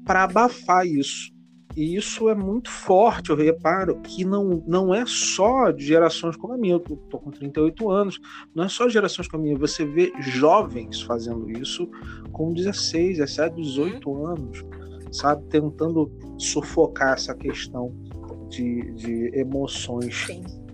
[0.05, 1.33] para abafar isso.
[1.75, 6.53] E isso é muito forte, eu reparo que não, não é só de gerações como
[6.53, 8.21] a minha, eu tô com 38 anos,
[8.55, 11.91] não é só gerações como a minha, você vê jovens fazendo isso
[12.31, 14.63] com 16, 17, 18 anos,
[15.11, 15.45] sabe?
[15.49, 17.91] Tentando sufocar essa questão
[18.51, 20.27] de, de emoções.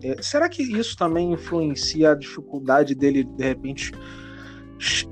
[0.03, 3.93] É, será que isso também influencia a dificuldade dele, de repente,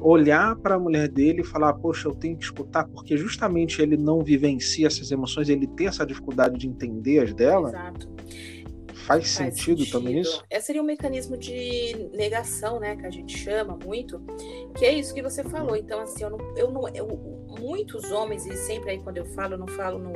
[0.01, 3.97] olhar para a mulher dele e falar, poxa, eu tenho que escutar, porque justamente ele
[3.97, 7.69] não vivencia essas emoções, ele tem essa dificuldade de entender as dela.
[7.69, 8.09] Exato.
[9.07, 10.43] Faz, Faz sentido, sentido, também isso?
[10.51, 14.21] Esse seria um mecanismo de negação, né, que a gente chama muito,
[14.77, 15.77] que é isso que você falou.
[15.77, 17.07] Então, assim, eu não, eu não eu,
[17.61, 20.13] muitos homens, e sempre aí quando eu falo, eu não falo no,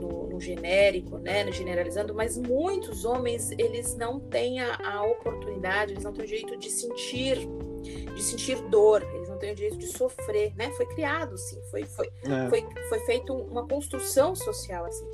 [0.00, 5.92] no, no genérico, né, no generalizando, mas muitos homens, eles não têm a, a oportunidade,
[5.92, 7.46] eles não têm o jeito de sentir
[7.82, 10.70] de sentir dor, eles não têm o direito de sofrer, né?
[10.72, 12.48] Foi criado assim, foi, foi, é.
[12.48, 15.06] foi, foi feito uma construção social assim.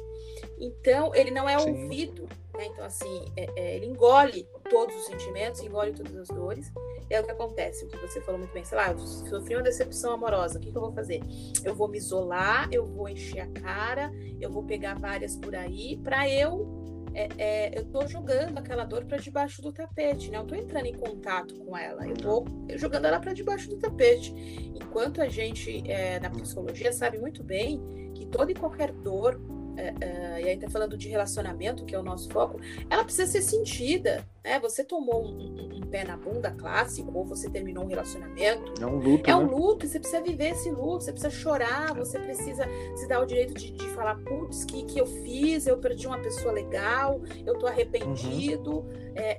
[0.60, 1.70] Então, ele não é Sim.
[1.70, 2.66] ouvido, né?
[2.66, 6.70] Então, assim, é, é, ele engole todos os sentimentos, engole todas as dores.
[7.10, 9.54] E é o que acontece, o que você falou muito bem, sei lá, eu sofri
[9.54, 11.22] uma decepção amorosa, o que, que eu vou fazer?
[11.64, 15.96] Eu vou me isolar, eu vou encher a cara, eu vou pegar várias por aí,
[16.04, 20.38] para eu é, é, eu estou jogando aquela dor para debaixo do tapete, né?
[20.38, 22.44] Eu estou entrando em contato com ela, eu estou
[22.76, 24.32] jogando ela para debaixo do tapete.
[24.74, 29.40] Enquanto a gente é, na psicologia sabe muito bem que toda e qualquer dor
[29.78, 32.60] é, é, e aí tá falando de relacionamento, que é o nosso foco,
[32.90, 34.58] ela precisa ser sentida, né?
[34.58, 38.82] Você tomou um, um, pé na bunda clássico, ou você terminou um relacionamento.
[38.82, 39.30] É um luto.
[39.30, 39.36] É né?
[39.36, 42.64] um luto, e você precisa viver esse luto, você precisa chorar, você precisa
[42.96, 46.18] se dar o direito de, de falar, putz, que, que eu fiz, eu perdi uma
[46.18, 49.12] pessoa legal, eu tô arrependido, uhum.
[49.14, 49.38] é,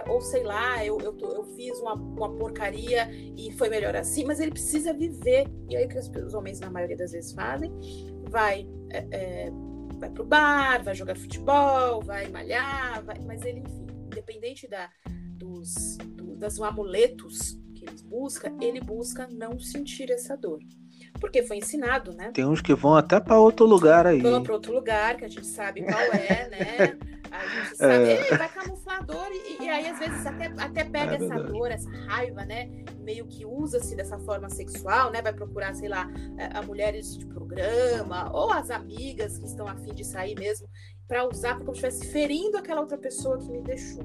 [0.00, 3.96] é, ou sei lá, eu, eu, tô, eu fiz uma, uma porcaria e foi melhor
[3.96, 5.48] assim, mas ele precisa viver.
[5.70, 7.72] E aí o que os homens, na maioria das vezes, fazem?
[8.28, 9.50] Vai é, é,
[9.98, 13.18] vai pro bar, vai jogar futebol, vai malhar, vai...
[13.20, 14.90] mas ele, enfim, independente da,
[15.36, 20.60] dos, do, das amuletos que ele busca, ele busca não sentir essa dor.
[21.20, 22.30] Porque foi ensinado, né?
[22.32, 24.20] Tem uns que vão até para outro lugar aí.
[24.20, 26.98] Vão para outro lugar, que a gente sabe qual é, né?
[27.30, 28.36] A gente sabe, é.
[28.36, 28.48] vai
[29.12, 32.70] camuflador e, e, aí às vezes até, até pega é essa dor, essa raiva, né?
[33.00, 35.20] Meio que usa-se dessa forma sexual, né?
[35.20, 39.94] Vai procurar, sei lá, a, a mulheres de programa ou as amigas que estão afim
[39.94, 40.68] de sair mesmo
[41.06, 44.04] para usar como se estivesse ferindo aquela outra pessoa que me deixou.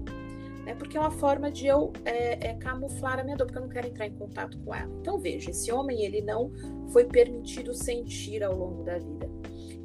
[0.66, 0.76] Né?
[0.76, 3.70] Porque é uma forma de eu é, é, camuflar a minha dor, porque eu não
[3.70, 4.92] quero entrar em contato com ela.
[5.00, 6.52] Então veja, esse homem ele não
[6.92, 9.30] foi permitido sentir ao longo da vida.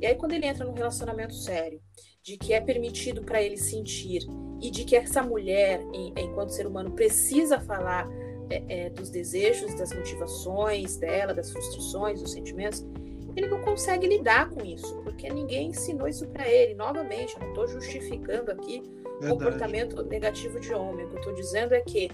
[0.00, 1.80] E aí quando ele entra num relacionamento sério,
[2.22, 4.22] de que é permitido para ele sentir
[4.60, 5.80] e de que essa mulher,
[6.16, 8.08] enquanto ser humano, precisa falar
[8.48, 12.86] é, é, dos desejos, das motivações dela, das frustrações, dos sentimentos,
[13.34, 16.74] ele não consegue lidar com isso, porque ninguém ensinou isso para ele.
[16.74, 18.82] Novamente, eu não estou justificando aqui
[19.20, 21.06] o comportamento negativo de homem.
[21.06, 22.10] O que eu estou dizendo é que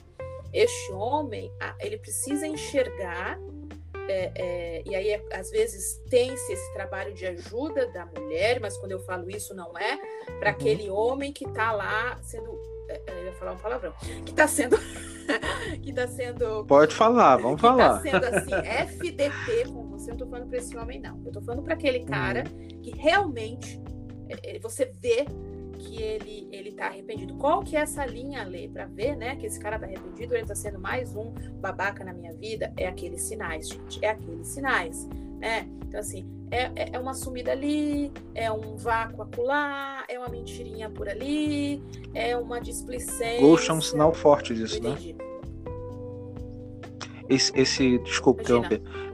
[0.52, 3.38] este homem, ele precisa enxergar
[4.08, 8.92] é, é, e aí, às vezes, tem-se esse trabalho de ajuda da mulher, mas quando
[8.92, 9.96] eu falo isso, não é
[10.38, 10.56] para uhum.
[10.56, 12.58] aquele homem que está lá sendo.
[12.88, 13.92] É, é, eu ia falar um palavrão.
[14.24, 14.76] Que está sendo.
[15.82, 16.64] que está sendo.
[16.64, 18.02] Pode falar, vamos que falar.
[18.04, 21.22] Está sendo assim, FDP, como você você, não tô falando para esse homem, não.
[21.24, 22.80] Eu tô falando para aquele cara uhum.
[22.82, 23.80] que realmente
[24.42, 25.26] é, você vê
[25.78, 27.34] que ele ele tá arrependido.
[27.34, 30.46] Qual que é essa linha, Lê, para ver, né, que esse cara tá arrependido, ele
[30.46, 32.72] tá sendo mais um babaca na minha vida?
[32.76, 34.04] É aqueles sinais, gente.
[34.04, 35.68] É aqueles sinais, né?
[35.86, 40.90] Então, assim, é, é, é uma sumida ali, é um vácuo acolá, é uma mentirinha
[40.90, 41.82] por ali,
[42.14, 43.40] é uma displicência.
[43.40, 44.96] Ghost é um sinal forte disso, né?
[47.28, 48.42] Esse, esse desculpa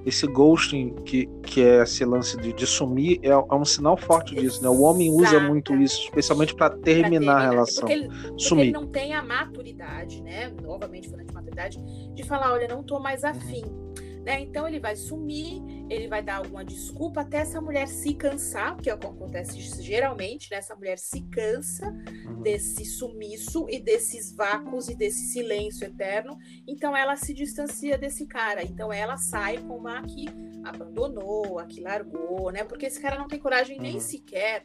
[0.07, 4.35] esse ghosting que, que é esse lance de, de sumir é, é um sinal forte
[4.35, 4.69] disso, né?
[4.69, 7.81] O homem usa muito isso, especialmente para terminar, terminar, a relação.
[7.81, 8.63] Porque ele, porque sumir.
[8.65, 10.53] ele não tem a maturidade, né?
[10.63, 11.79] Novamente falando de maturidade,
[12.15, 13.65] de falar, olha, não tô mais afim.
[13.65, 13.84] Uhum
[14.25, 14.41] né?
[14.41, 18.89] Então ele vai sumir, ele vai dar alguma desculpa até essa mulher se cansar, que
[18.89, 20.57] é o que acontece geralmente, né?
[20.57, 21.87] Essa mulher se cansa
[22.27, 22.41] uhum.
[22.41, 26.39] desse sumiço e desses vácuos e desse silêncio eterno.
[26.67, 28.63] Então ela se distancia desse cara.
[28.63, 30.27] Então ela sai como a que
[30.65, 32.65] abandonou, a que largou, né?
[32.65, 34.01] Porque esse cara não tem coragem nem uhum.
[34.01, 34.65] sequer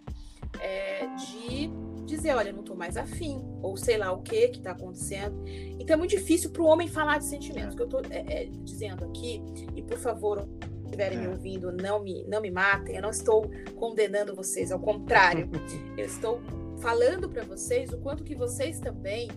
[0.59, 1.69] é, de
[2.05, 5.43] dizer, olha, não tô mais afim, ou sei lá o que que tá acontecendo.
[5.79, 7.73] Então é muito difícil para o homem falar de sentimentos.
[7.73, 9.41] O que eu tô é, é, dizendo aqui,
[9.75, 11.29] e por favor, se estiverem me é.
[11.29, 15.49] ouvindo, não me, não me matem, eu não estou condenando vocês, ao contrário,
[15.97, 16.41] eu estou
[16.79, 19.29] falando para vocês o quanto que vocês também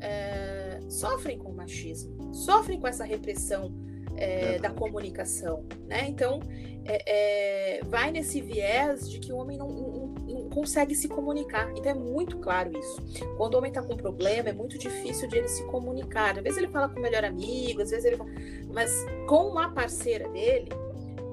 [0.00, 3.72] é, sofrem com o machismo, sofrem com essa repressão
[4.16, 6.08] é, da comunicação, né?
[6.08, 6.40] Então,
[6.84, 10.07] é, é, vai nesse viés de que o homem não, não,
[10.48, 11.70] consegue se comunicar.
[11.76, 13.02] Então, é muito claro isso.
[13.36, 16.36] Quando o homem está com problema, é muito difícil de ele se comunicar.
[16.36, 18.30] Às vezes ele fala com o melhor amigo, às vezes ele fala...
[18.72, 18.90] Mas
[19.26, 20.68] com uma parceira dele,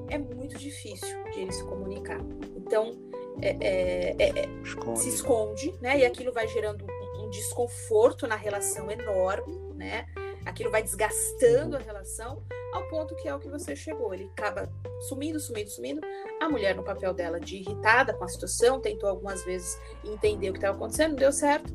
[0.09, 2.19] é muito difícil de ele se comunicar.
[2.55, 2.97] Então,
[3.41, 4.99] é, é, é, é esconde.
[4.99, 5.99] se esconde, né?
[5.99, 10.05] E aquilo vai gerando um, um desconforto na relação enorme, né?
[10.45, 14.13] Aquilo vai desgastando a relação ao ponto que é o que você chegou.
[14.13, 14.71] Ele acaba
[15.07, 16.01] sumindo, sumindo, sumindo.
[16.41, 20.53] A mulher, no papel dela de irritada com a situação, tentou algumas vezes entender o
[20.53, 21.73] que estava acontecendo, não deu certo.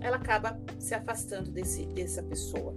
[0.00, 2.74] Ela acaba se afastando desse, dessa pessoa.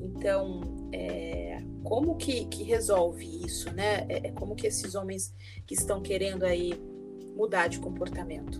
[0.00, 0.60] Então,
[0.92, 4.06] é, como que, que resolve isso, né?
[4.08, 5.34] É, é, como que esses homens
[5.66, 6.72] que estão querendo aí
[7.36, 8.58] mudar de comportamento?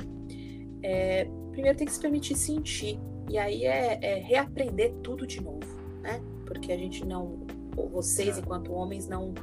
[0.82, 3.00] É, primeiro tem que se permitir sentir.
[3.30, 5.73] E aí é, é reaprender tudo de novo,
[6.04, 6.22] né?
[6.46, 7.46] Porque a gente não
[7.90, 8.40] vocês, é.
[8.40, 9.34] enquanto homens, não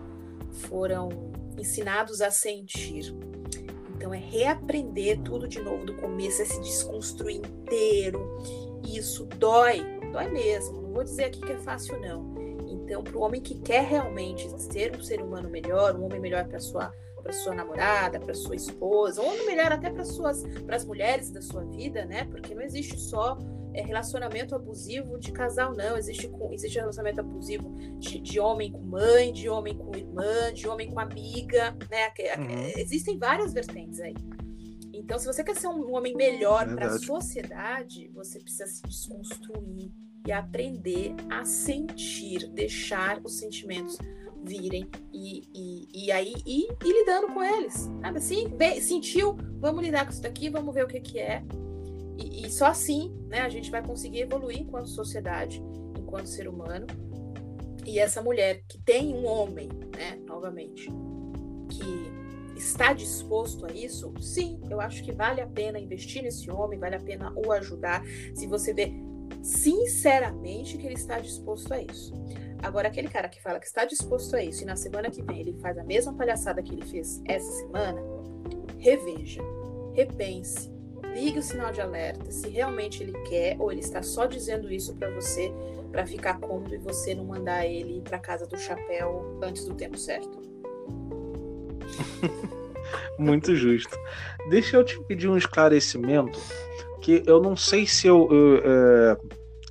[0.51, 1.09] foram
[1.57, 3.13] ensinados a sentir.
[3.95, 5.23] Então é reaprender uhum.
[5.23, 8.37] tudo de novo do começo, é se desconstruir inteiro.
[8.87, 10.81] Isso dói, dói mesmo.
[10.81, 12.31] Não vou dizer aqui que é fácil, não.
[12.67, 16.47] Então, para o homem que quer realmente ser um ser humano melhor, um homem melhor
[16.47, 20.75] para sua para sua namorada, para sua esposa, um homem melhor até para suas para
[20.75, 22.25] as mulheres da sua vida, né?
[22.25, 23.37] Porque não existe só
[23.73, 25.97] é relacionamento abusivo de casal, não.
[25.97, 30.67] Existe, com, existe relacionamento abusivo de, de homem com mãe, de homem com irmã, de
[30.67, 32.11] homem com amiga, né?
[32.37, 32.71] Uhum.
[32.77, 34.15] Existem várias vertentes aí.
[34.93, 39.91] Então, se você quer ser um homem melhor para a sociedade, você precisa se desconstruir
[40.27, 43.97] e aprender a sentir, deixar os sentimentos
[44.43, 47.89] virem e, e, e aí ir, ir lidando com eles.
[48.01, 48.47] Sabe assim?
[48.81, 51.43] sentiu, vamos lidar com isso daqui, vamos ver o que, que é
[52.21, 55.61] e, e, só assim né, a gente vai conseguir evoluir enquanto sociedade,
[55.97, 56.87] enquanto ser humano.
[57.85, 60.87] E essa mulher que tem um homem, né, novamente,
[61.69, 62.11] que
[62.55, 66.95] está disposto a isso, sim, eu acho que vale a pena investir nesse homem, vale
[66.95, 68.03] a pena o ajudar,
[68.35, 68.93] se você vê
[69.41, 72.13] sinceramente que ele está disposto a isso.
[72.61, 75.39] Agora, aquele cara que fala que está disposto a isso e na semana que vem
[75.39, 77.99] ele faz a mesma palhaçada que ele fez essa semana,
[78.77, 79.41] reveja,
[79.93, 80.70] repense,
[81.13, 84.95] ligue o sinal de alerta se realmente ele quer ou ele está só dizendo isso
[84.95, 85.51] para você
[85.91, 89.97] para ficar cômodo e você não mandar ele para casa do chapéu antes do tempo
[89.97, 90.39] certo.
[93.19, 93.97] Muito justo.
[94.49, 96.39] Deixa eu te pedir um esclarecimento
[97.01, 99.17] que eu não sei se eu, eu é,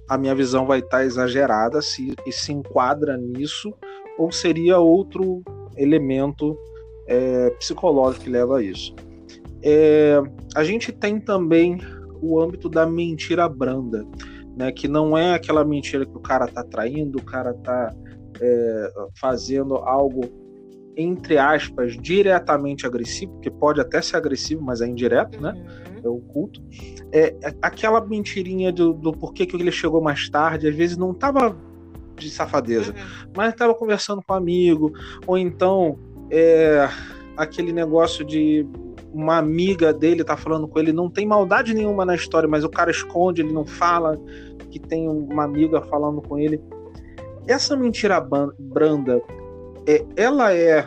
[0.09, 3.73] a minha visão vai estar tá exagerada se e se enquadra nisso
[4.19, 5.43] ou seria outro
[5.77, 6.59] elemento
[7.07, 8.95] é, psicológico que leva a isso.
[9.63, 10.21] É,
[10.55, 11.79] a gente tem também
[12.23, 14.07] o âmbito da mentira branda,
[14.57, 14.73] né?
[14.73, 17.95] Que não é aquela mentira que o cara tá traindo, o cara tá
[18.41, 20.41] é, fazendo algo
[20.97, 25.55] entre aspas diretamente agressivo, porque pode até ser agressivo, mas é indireto, né?
[25.55, 26.01] uhum.
[26.03, 26.63] É oculto.
[27.13, 31.15] É, é aquela mentirinha do, do porquê que ele chegou mais tarde, às vezes não
[31.15, 31.57] tava
[32.17, 33.31] de safadeza, uhum.
[33.35, 34.93] mas estava conversando com um amigo,
[35.27, 35.99] ou então
[36.31, 36.89] é,
[37.37, 38.67] aquele negócio de
[39.13, 42.69] uma amiga dele tá falando com ele, não tem maldade nenhuma na história, mas o
[42.69, 44.19] cara esconde, ele não fala
[44.71, 46.61] que tem uma amiga falando com ele.
[47.47, 49.21] Essa mentira branda,
[49.87, 50.87] é, ela é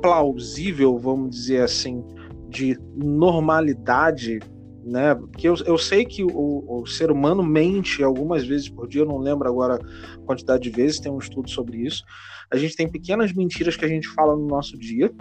[0.00, 2.04] plausível, vamos dizer assim,
[2.48, 4.38] de normalidade,
[4.84, 5.14] né?
[5.14, 9.06] Porque eu, eu sei que o, o, ser humano mente algumas vezes por dia, eu
[9.06, 12.04] não lembro agora a quantidade de vezes, tem um estudo sobre isso.
[12.50, 15.12] A gente tem pequenas mentiras que a gente fala no nosso dia.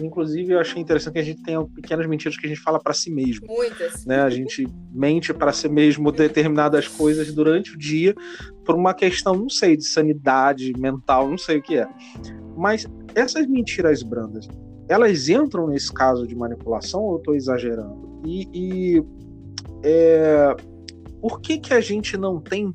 [0.00, 2.92] Inclusive, eu achei interessante que a gente tenha pequenas mentiras que a gente fala para
[2.92, 3.46] si mesmo.
[3.46, 4.04] Muitas.
[4.04, 4.20] Né?
[4.20, 8.14] A gente mente para si mesmo determinadas coisas durante o dia
[8.64, 11.88] por uma questão, não sei, de sanidade mental, não sei o que é.
[12.56, 14.48] Mas essas mentiras brandas,
[14.88, 18.20] elas entram nesse caso de manipulação ou eu estou exagerando?
[18.24, 19.02] E, e
[19.82, 20.56] é,
[21.20, 22.74] por que, que a gente não tem.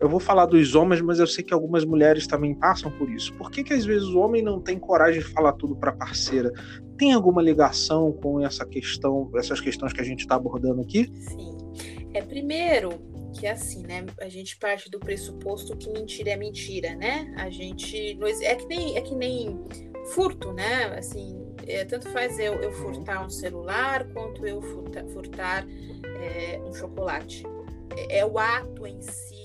[0.00, 3.32] Eu vou falar dos homens, mas eu sei que algumas mulheres também passam por isso.
[3.34, 5.96] Por que, que às vezes o homem não tem coragem de falar tudo para a
[5.96, 6.52] parceira?
[6.96, 11.10] Tem alguma ligação com essa questão, essas questões que a gente está abordando aqui?
[11.14, 11.56] Sim.
[12.14, 12.90] É primeiro
[13.38, 14.04] que é assim, né?
[14.20, 17.32] A gente parte do pressuposto que mentira é mentira, né?
[17.36, 19.64] A gente é que nem é que nem
[20.14, 20.84] furto, né?
[20.96, 21.36] Assim,
[21.66, 25.66] é, tanto faz eu, eu furtar um celular quanto eu furtar, furtar
[26.20, 27.44] é, um chocolate.
[27.96, 29.37] É, é, o ato em si,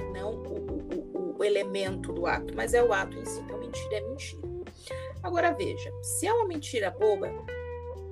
[0.00, 0.20] né?
[0.20, 3.40] Não o, o, o, elemento do ato, mas é o ato em si.
[3.40, 4.42] Então, mentira é mentira.
[5.22, 7.30] Agora veja, se é uma mentira boba,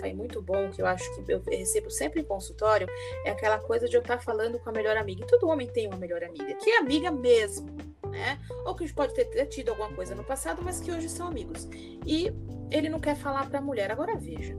[0.02, 2.88] é muito bom, que eu acho que eu recebo sempre em consultório,
[3.24, 5.22] é aquela coisa de eu estar falando com a melhor amiga.
[5.22, 8.38] E todo homem tem uma melhor amiga, que é amiga mesmo né?
[8.64, 11.66] Ou que pode ter, tido alguma coisa no passado, mas que hoje são amigos.
[12.06, 12.32] E
[12.70, 13.90] ele não quer falar para a mulher.
[13.90, 14.54] Agora veja,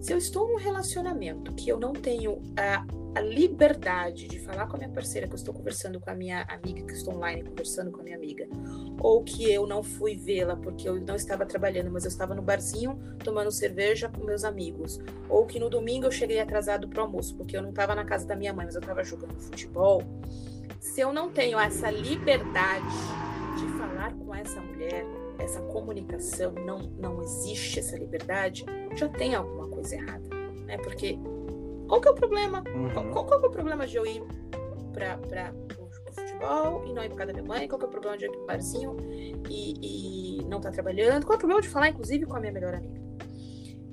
[0.00, 2.84] se eu estou num relacionamento que eu não tenho a,
[3.14, 6.42] a, liberdade de falar com a minha parceira, que eu estou conversando com a minha
[6.42, 8.46] amiga, que estou online conversando com a minha amiga,
[9.00, 12.42] ou que eu não fui vê-la porque eu não estava trabalhando, mas eu estava no
[12.42, 14.98] barzinho tomando cerveja com meus amigos,
[15.28, 18.04] ou que no domingo eu cheguei atrasado para o almoço porque eu não estava na
[18.04, 20.02] casa da minha mãe, mas eu estava jogando futebol
[20.80, 22.86] se eu não tenho essa liberdade
[23.58, 25.04] de falar com essa mulher,
[25.38, 28.64] essa comunicação, não, não existe essa liberdade,
[28.96, 30.28] já tem alguma coisa errada,
[30.64, 30.78] né?
[30.78, 31.18] Porque
[31.90, 32.62] qual que é o problema?
[32.72, 33.10] Uhum.
[33.10, 34.22] Qual, qual, é o problema de eu ir
[34.92, 35.18] para
[35.76, 37.66] o futebol e não ir para casa da minha mãe?
[37.66, 38.96] Qual que é o problema de eu ir para o barzinho
[39.48, 41.26] e, e não estar tá trabalhando?
[41.26, 43.00] Qual é o problema de falar, inclusive, com a minha melhor amiga?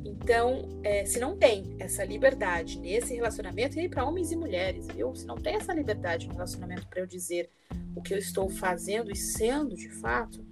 [0.05, 4.85] Então, é, se não tem essa liberdade nesse relacionamento, e aí para homens e mulheres,
[4.93, 5.15] viu?
[5.15, 7.49] Se não tem essa liberdade no relacionamento para eu dizer
[7.95, 10.45] o que eu estou fazendo e sendo de fato,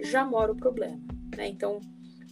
[0.00, 1.00] já mora o problema,
[1.36, 1.46] né?
[1.46, 1.78] Então,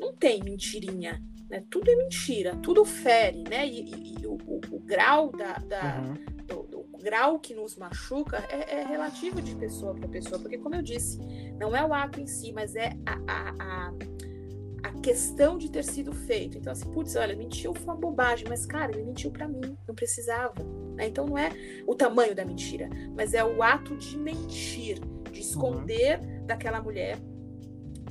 [0.01, 1.65] não tem mentirinha, né?
[1.71, 3.67] Tudo é mentira, tudo fere, né?
[3.67, 6.45] E, e, e o, o, o, grau da, da uhum.
[6.47, 10.75] do, do, grau que nos machuca é, é relativo de pessoa para pessoa, porque como
[10.75, 11.19] eu disse,
[11.59, 13.93] não é o ato em si, mas é a, a, a
[14.83, 16.57] a questão de ter sido feito.
[16.57, 19.95] Então, assim, putz, olha, mentiu foi uma bobagem, mas, cara, ele mentiu para mim, não
[19.95, 20.55] precisava.
[20.95, 21.09] Né?
[21.09, 21.51] Então, não é
[21.87, 25.01] o tamanho da mentira, mas é o ato de mentir,
[25.33, 26.47] de esconder uhum.
[26.47, 27.19] daquela mulher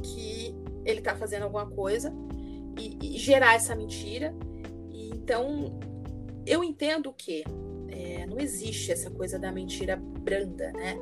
[0.04, 2.14] que ele tá fazendo alguma coisa
[2.78, 4.34] e, e gerar essa mentira.
[4.92, 5.80] E, então,
[6.46, 7.44] eu entendo que
[7.90, 10.98] é, não existe essa coisa da mentira branda, né?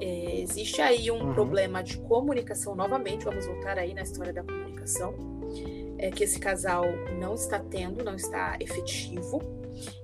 [0.00, 1.34] É, existe aí um uhum.
[1.34, 5.14] problema de comunicação, novamente, vamos voltar aí na história da comunicação,
[5.96, 6.84] é, que esse casal
[7.20, 9.40] não está tendo, não está efetivo.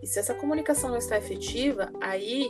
[0.01, 2.49] E se essa comunicação não está efetiva, aí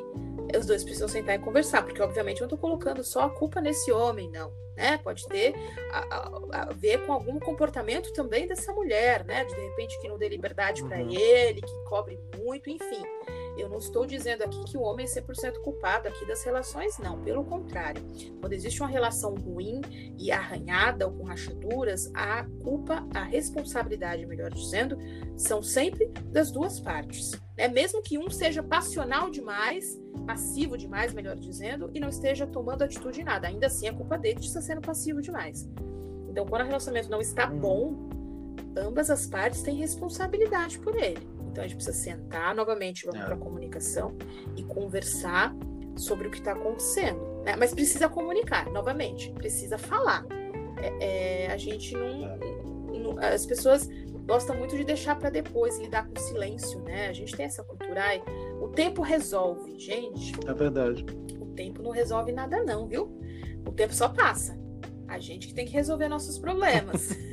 [0.57, 3.61] os dois precisam sentar e conversar, porque obviamente eu não estou colocando só a culpa
[3.61, 4.53] nesse homem, não.
[4.77, 4.97] Né?
[4.99, 5.55] Pode ter
[5.91, 9.45] a, a, a, ver com algum comportamento também dessa mulher, né?
[9.45, 10.89] De, de repente que não dê liberdade uhum.
[10.89, 13.03] para ele, que cobre muito, enfim.
[13.59, 17.21] Eu não estou dizendo aqui que o homem é 100% culpado aqui das relações, não.
[17.23, 18.03] Pelo contrário.
[18.41, 19.81] Quando existe uma relação ruim
[20.17, 24.97] e arranhada ou com rachaduras, a culpa, a responsabilidade, melhor dizendo,
[25.37, 27.33] são sempre das duas partes.
[27.57, 27.69] Né?
[27.69, 33.21] Mesmo que um seja passional demais, passivo demais, melhor dizendo, e não esteja tomando atitude
[33.21, 33.49] em nada.
[33.49, 35.69] Ainda assim, a culpa dele está sendo passivo demais.
[36.29, 37.59] Então, quando o relacionamento não está uhum.
[37.59, 38.09] bom,
[38.77, 41.38] ambas as partes têm responsabilidade por ele.
[41.59, 43.25] Então a gente precisa sentar novamente, vamos é.
[43.25, 44.17] para a comunicação
[44.57, 45.53] e conversar
[45.97, 47.21] sobre o que está acontecendo.
[47.45, 47.57] Né?
[47.57, 50.25] Mas precisa comunicar, novamente, precisa falar.
[50.81, 52.39] É, é, a gente não, é.
[52.97, 53.89] não, As pessoas
[54.25, 57.09] gostam muito de deixar para depois, lidar com silêncio, né?
[57.09, 58.05] A gente tem essa cultura.
[58.05, 58.23] Ai,
[58.63, 60.35] o tempo resolve, gente.
[60.47, 61.05] É verdade.
[61.41, 63.19] O tempo não resolve nada, não, viu?
[63.67, 64.57] O tempo só passa.
[65.09, 67.09] A gente que tem que resolver nossos problemas.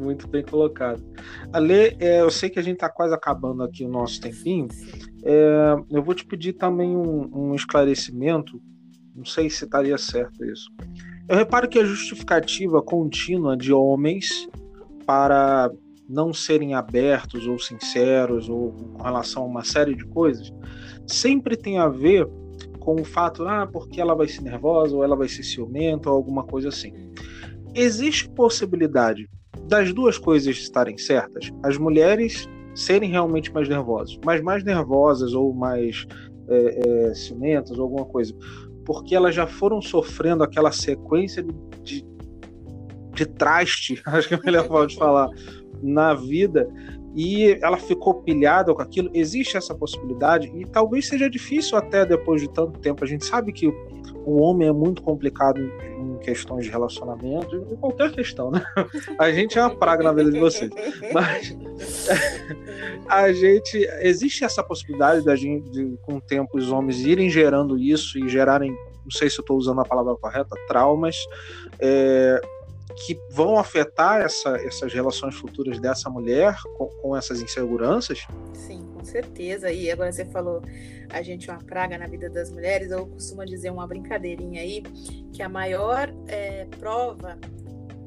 [0.00, 1.04] Muito bem colocado.
[1.52, 4.66] Ale, é, eu sei que a gente está quase acabando aqui o nosso tempinho.
[5.22, 8.58] É, eu vou te pedir também um, um, esclarecimento.
[9.14, 10.70] Não sei se estaria certo isso.
[11.28, 14.48] Eu reparo que a justificativa contínua de homens
[15.04, 15.70] para
[16.08, 20.50] não serem abertos ou sinceros ou com relação a uma série de coisas
[21.06, 22.26] sempre tem a ver
[22.80, 26.16] com o fato, ah, porque ela vai ser nervosa ou ela vai ser ciumenta ou
[26.16, 26.92] alguma coisa assim.
[27.74, 29.28] existe possibilidade
[29.70, 31.52] das duas coisas estarem certas?
[31.62, 36.06] As mulheres serem realmente mais nervosas, mas mais nervosas ou mais
[36.48, 38.34] é, é, ciumentas ou alguma coisa,
[38.84, 41.44] porque elas já foram sofrendo aquela sequência
[41.84, 42.04] de,
[43.14, 45.28] de, traste, acho que é melhor de falar,
[45.80, 46.68] na vida
[47.14, 49.10] e ela ficou pilhada com aquilo.
[49.14, 53.04] Existe essa possibilidade e talvez seja difícil até depois de tanto tempo.
[53.04, 53.72] A gente sabe que
[54.24, 58.62] o homem é muito complicado em questões de relacionamento, em qualquer questão, né?
[59.18, 60.70] A gente é uma praga na vida de vocês.
[61.12, 61.56] Mas
[63.08, 67.78] a gente existe essa possibilidade da gente, de, com o tempo, os homens irem gerando
[67.78, 71.16] isso e gerarem, não sei se eu estou usando a palavra correta, traumas.
[71.80, 72.40] É,
[72.94, 78.26] que vão afetar essa, essas relações futuras dessa mulher com, com, essas inseguranças?
[78.54, 79.70] Sim, com certeza.
[79.70, 80.62] E agora você falou,
[81.08, 82.90] a gente é uma praga na vida das mulheres.
[82.90, 84.82] Eu costumo dizer uma brincadeirinha aí,
[85.32, 87.38] que a maior é, prova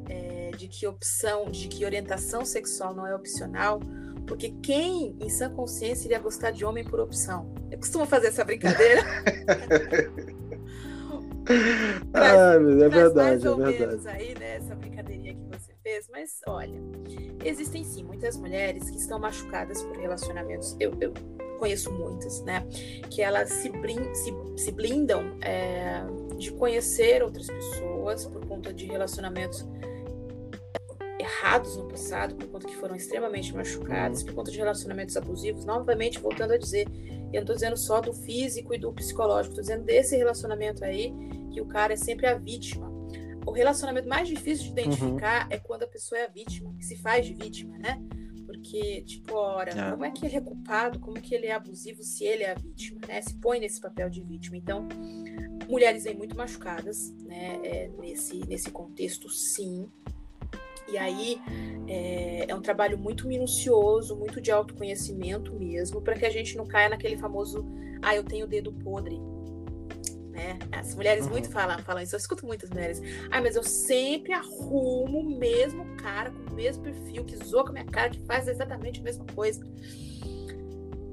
[0.09, 3.79] é, de que opção, de que orientação sexual não é opcional,
[4.27, 7.53] porque quem, em sã consciência, iria gostar de homem por opção?
[7.69, 9.03] Eu costumo fazer essa brincadeira.
[12.13, 13.91] ah, é verdade, mais é ou é verdade.
[13.91, 16.79] menos aí, né, essa brincadeirinha que você fez, mas olha,
[17.43, 20.75] existem sim muitas mulheres que estão machucadas por relacionamentos.
[20.79, 21.13] Eu, eu
[21.59, 22.65] conheço muitas, né?
[23.09, 26.03] Que elas se, blind, se, se blindam é,
[26.37, 29.65] de conhecer outras pessoas por conta de relacionamentos
[31.19, 34.25] errados no passado, por conta que foram extremamente machucadas, uhum.
[34.27, 35.63] por conta de relacionamentos abusivos.
[35.63, 36.85] Novamente, voltando a dizer,
[37.33, 41.11] eu não estou dizendo só do físico e do psicológico, estou dizendo desse relacionamento aí,
[41.51, 42.91] que o cara é sempre a vítima.
[43.45, 45.51] O relacionamento mais difícil de identificar uhum.
[45.51, 47.99] é quando a pessoa é a vítima, que se faz de vítima, né?
[48.45, 49.91] Porque, tipo, ora, é.
[49.91, 52.51] como é que ele é culpado, como é que ele é abusivo se ele é
[52.51, 53.21] a vítima, né?
[53.21, 54.55] Se põe nesse papel de vítima.
[54.55, 54.87] Então,
[55.67, 57.59] mulheres vêm muito machucadas, né?
[57.63, 59.89] É, nesse, nesse contexto, sim.
[60.93, 61.41] E aí
[61.87, 66.67] é, é, um trabalho muito minucioso, muito de autoconhecimento mesmo, para que a gente não
[66.67, 67.65] caia naquele famoso,
[68.01, 69.19] ah, eu tenho o dedo podre.
[70.29, 70.59] Né?
[70.71, 71.31] As mulheres uhum.
[71.31, 73.01] muito falam, falam isso, eu escuto muitas mulheres.
[73.31, 77.69] Ah, mas eu sempre arrumo o mesmo cara, com o mesmo perfil, que zoa com
[77.69, 79.63] a minha cara, que faz exatamente a mesma coisa.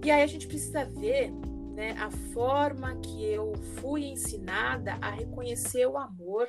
[0.04, 1.32] E aí a gente precisa ver
[1.74, 6.48] né, a forma que eu fui ensinada a reconhecer o amor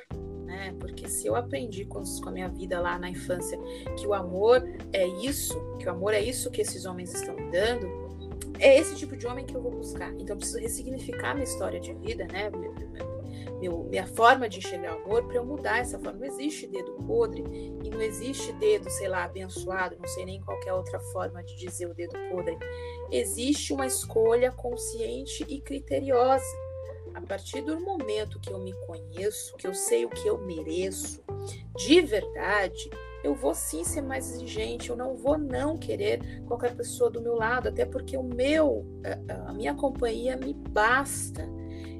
[0.52, 0.74] né?
[0.78, 3.58] Porque se eu aprendi com, com a minha vida lá na infância
[3.96, 4.62] que o amor
[4.92, 7.86] é isso, que o amor é isso que esses homens estão me dando,
[8.58, 10.12] é esse tipo de homem que eu vou buscar.
[10.12, 12.50] Então eu preciso ressignificar minha história de vida, né?
[13.62, 16.18] Meu, minha forma de enxergar o amor para eu mudar essa forma.
[16.18, 17.44] Não existe dedo podre
[17.84, 21.86] e não existe dedo, sei lá, abençoado, não sei nem qualquer outra forma de dizer
[21.86, 22.58] o dedo podre.
[23.12, 26.44] Existe uma escolha consciente e criteriosa
[27.14, 31.22] a partir do momento que eu me conheço, que eu sei o que eu mereço,
[31.76, 32.90] de verdade,
[33.22, 37.34] eu vou sim ser mais exigente, eu não vou não querer qualquer pessoa do meu
[37.36, 38.84] lado, até porque o meu,
[39.46, 41.48] a minha companhia me basta.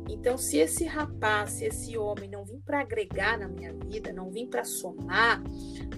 [0.09, 4.31] Então, se esse rapaz, se esse homem não vir para agregar na minha vida, não
[4.31, 5.43] vir para somar,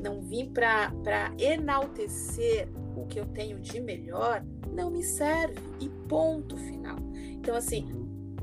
[0.01, 0.93] não vir para
[1.39, 5.61] enaltecer o que eu tenho de melhor, não me serve.
[5.81, 6.97] E ponto final.
[7.13, 7.89] Então, assim,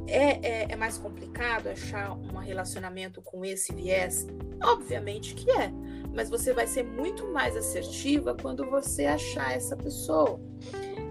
[0.07, 4.27] é, é, é, mais complicado achar um relacionamento com esse viés?
[4.63, 5.71] Obviamente que é,
[6.13, 10.39] mas você vai ser muito mais assertiva quando você achar essa pessoa.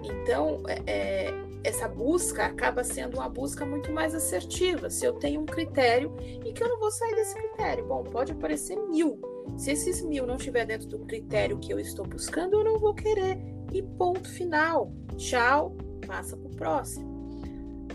[0.04, 4.90] Então, é, é, essa busca acaba sendo uma busca muito mais assertiva.
[4.90, 8.32] Se eu tenho um critério e que eu não vou sair desse critério, bom, pode
[8.32, 9.20] aparecer mil.
[9.56, 12.94] Se esses mil não estiver dentro do critério que eu estou buscando, eu não vou
[12.94, 13.38] querer.
[13.72, 14.92] E ponto final.
[15.16, 17.10] Tchau, passa para o próximo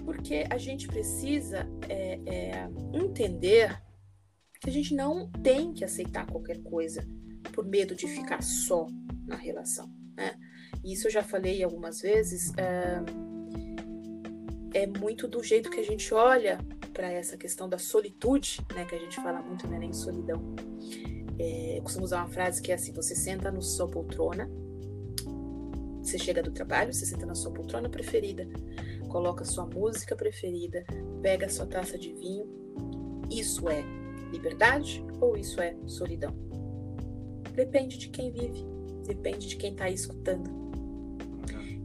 [0.05, 3.81] porque a gente precisa é, é, entender
[4.61, 7.05] que a gente não tem que aceitar qualquer coisa
[7.51, 8.87] por medo de ficar só
[9.27, 9.91] na relação.
[10.15, 10.35] Né?
[10.83, 12.53] Isso eu já falei algumas vezes.
[12.55, 13.34] É,
[14.75, 16.59] é muito do jeito que a gente olha
[16.91, 18.83] para essa questão da solitude, né?
[18.83, 19.79] Que a gente fala muito, né?
[19.79, 20.53] Nem solidão.
[21.39, 24.51] É, eu costumo usar uma frase que é assim: você senta na sua poltrona,
[26.03, 28.45] você chega do trabalho, você senta na sua poltrona preferida,
[29.07, 30.85] coloca sua música preferida,
[31.21, 32.45] pega sua taça de vinho.
[33.31, 33.81] Isso é
[34.29, 36.35] liberdade ou isso é solidão?
[37.53, 38.65] Depende de quem vive,
[39.07, 40.49] depende de quem está escutando.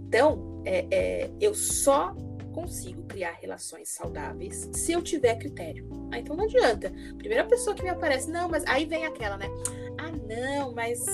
[0.08, 2.12] Então, é, é, eu só
[2.52, 5.88] consigo criar relações saudáveis se eu tiver critério.
[6.12, 6.92] Ah, então não adianta.
[7.16, 9.46] Primeira pessoa que me aparece, não, mas aí vem aquela, né?
[9.98, 11.04] Ah, não, mas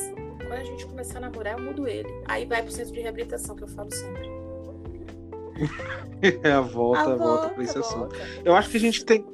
[0.47, 2.09] quando a gente começar a namorar, eu mudo ele.
[2.27, 4.31] Aí vai pro centro de reabilitação, que eu falo sempre.
[6.43, 8.15] é a volta, a, volta, volta para esse assunto.
[8.45, 9.25] Eu acho que a gente tem.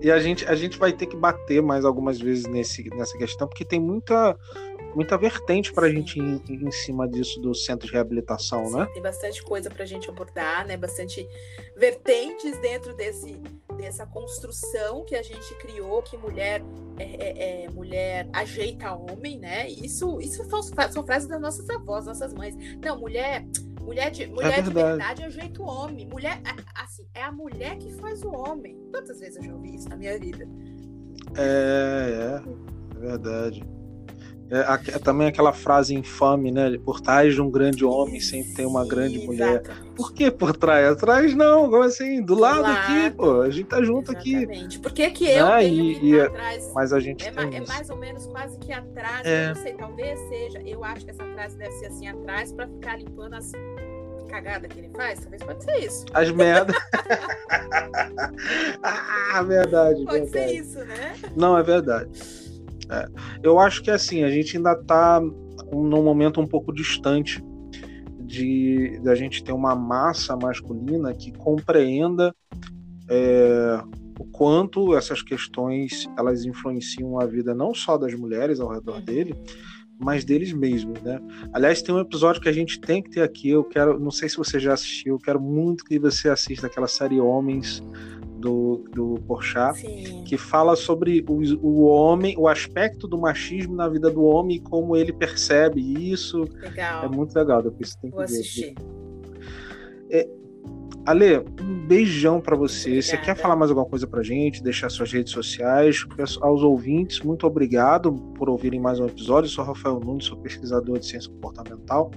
[0.00, 3.48] E a gente, a gente vai ter que bater mais algumas vezes nesse, nessa questão,
[3.48, 4.38] porque tem muita,
[4.94, 8.76] muita vertente para a gente ir em, em, cima disso do centro de reabilitação, Sim,
[8.76, 8.88] né?
[8.92, 10.76] Tem bastante coisa para a gente abordar, né?
[10.76, 11.26] Bastante
[11.76, 13.40] vertentes dentro desse,
[13.76, 16.62] dessa construção que a gente criou, que mulher
[16.98, 19.68] é, é, é mulher ajeita homem, né?
[19.68, 20.44] Isso, isso
[20.90, 22.54] são frases das nossas avós, nossas mães.
[22.82, 23.44] Não, mulher
[23.88, 26.06] Mulher de, mulher é de verdade é o homem.
[26.06, 26.42] Mulher,
[26.74, 28.78] assim, é a mulher que faz o homem.
[28.90, 30.46] Quantas vezes eu já ouvi isso na minha vida?
[31.38, 33.77] É, é, é verdade.
[34.50, 36.78] É, é, também aquela frase infame, né?
[36.82, 39.62] Por trás de um grande homem sempre tem uma grande mulher.
[39.94, 40.92] Por que por trás?
[40.92, 42.20] Atrás não, como assim?
[42.20, 43.42] Do, do lado, lado, aqui, pô.
[43.42, 44.76] A gente tá junto Exatamente.
[44.76, 44.78] aqui.
[44.78, 45.58] Por que, que eu né?
[45.58, 46.72] tenho e, que e, atrás?
[46.74, 49.26] Mas a gente é, tem é mais ou menos quase que atrás.
[49.26, 49.44] É.
[49.44, 50.62] Eu não sei, talvez seja.
[50.62, 53.52] Eu acho que essa frase deve ser assim atrás para ficar limpando as
[54.28, 56.04] cagada que ele faz, talvez pode ser isso.
[56.12, 56.76] As merdas.
[58.82, 60.04] ah, verdade.
[60.04, 60.48] Pode verdade.
[60.48, 61.16] ser isso, né?
[61.34, 62.10] Não, é verdade.
[62.90, 63.06] É.
[63.42, 65.20] Eu acho que assim, a gente ainda está
[65.72, 67.42] num momento um pouco distante
[68.20, 72.34] de, de a gente ter uma massa masculina que compreenda
[73.08, 73.80] é,
[74.18, 79.04] o quanto essas questões elas influenciam a vida não só das mulheres ao redor uhum.
[79.04, 79.34] dele,
[79.98, 81.20] mas deles mesmos, né?
[81.52, 83.50] Aliás, tem um episódio que a gente tem que ter aqui.
[83.50, 86.86] Eu quero, não sei se você já assistiu, eu quero muito que você assista aquela
[86.86, 87.82] série Homens
[88.38, 90.24] do, do Porchat, Sim.
[90.24, 94.60] que fala sobre o, o homem, o aspecto do machismo na vida do homem e
[94.60, 95.80] como ele percebe
[96.12, 96.44] isso.
[96.60, 97.04] Legal.
[97.04, 97.62] É muito legal.
[97.62, 98.74] Depois você tem Vou que assistir.
[100.10, 100.26] É,
[101.08, 102.90] Ale, um beijão para você.
[102.90, 103.02] Obrigada.
[103.02, 104.62] Você quer falar mais alguma coisa pra gente?
[104.62, 106.06] Deixar suas redes sociais?
[106.42, 109.46] Aos ouvintes, muito obrigado por ouvirem mais um episódio.
[109.46, 112.10] Eu sou Rafael Nunes, sou pesquisador de ciência comportamental.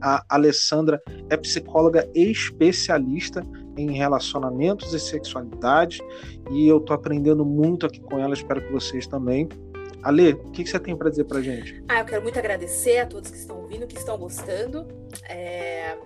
[0.00, 3.42] A Alessandra é psicóloga especialista
[3.78, 6.02] em relacionamentos e sexualidade
[6.50, 9.48] e eu tô aprendendo muito aqui com ela, espero que vocês também.
[10.02, 11.82] Ale, o que, você tem para dizer pra gente?
[11.88, 14.86] Ah, eu quero muito agradecer a todos que estão ouvindo, que estão gostando.
[15.28, 15.96] É...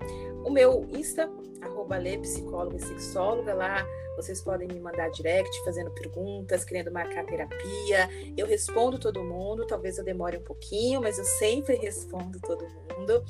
[0.44, 1.30] O meu Insta
[1.60, 3.54] arroba Psicóloga e Sexóloga.
[3.54, 3.86] Lá
[4.16, 8.08] vocês podem me mandar direct, fazendo perguntas, querendo marcar terapia.
[8.36, 13.24] Eu respondo todo mundo, talvez eu demore um pouquinho, mas eu sempre respondo todo mundo.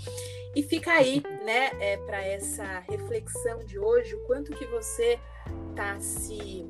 [0.54, 5.18] E fica aí, né, é, para essa reflexão de hoje, o quanto que você
[5.70, 6.66] está se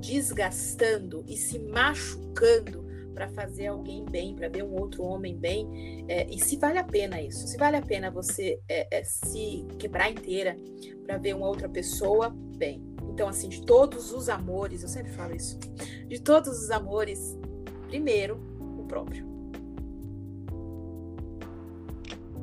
[0.00, 2.83] desgastando e se machucando
[3.14, 6.84] para fazer alguém bem, para ver um outro homem bem, é, e se vale a
[6.84, 10.58] pena isso, se vale a pena você é, é, se quebrar inteira
[11.06, 12.82] para ver uma outra pessoa bem.
[13.12, 15.58] Então, assim, de todos os amores, eu sempre falo isso,
[16.08, 17.38] de todos os amores,
[17.88, 18.40] primeiro
[18.78, 19.34] o próprio.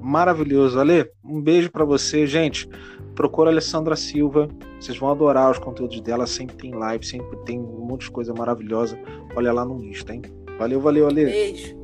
[0.02, 1.12] Maravilhoso, Ale.
[1.24, 2.68] Um beijo para você, gente.
[3.14, 4.48] Procura a Alessandra Silva.
[4.80, 6.26] Vocês vão adorar os conteúdos dela.
[6.26, 8.98] Sempre tem live, sempre tem um monte de coisa maravilhosa.
[9.36, 10.24] Olha lá no Insta, hein?
[10.62, 11.26] Valeu, valeu, Ale.
[11.26, 11.81] Beijo.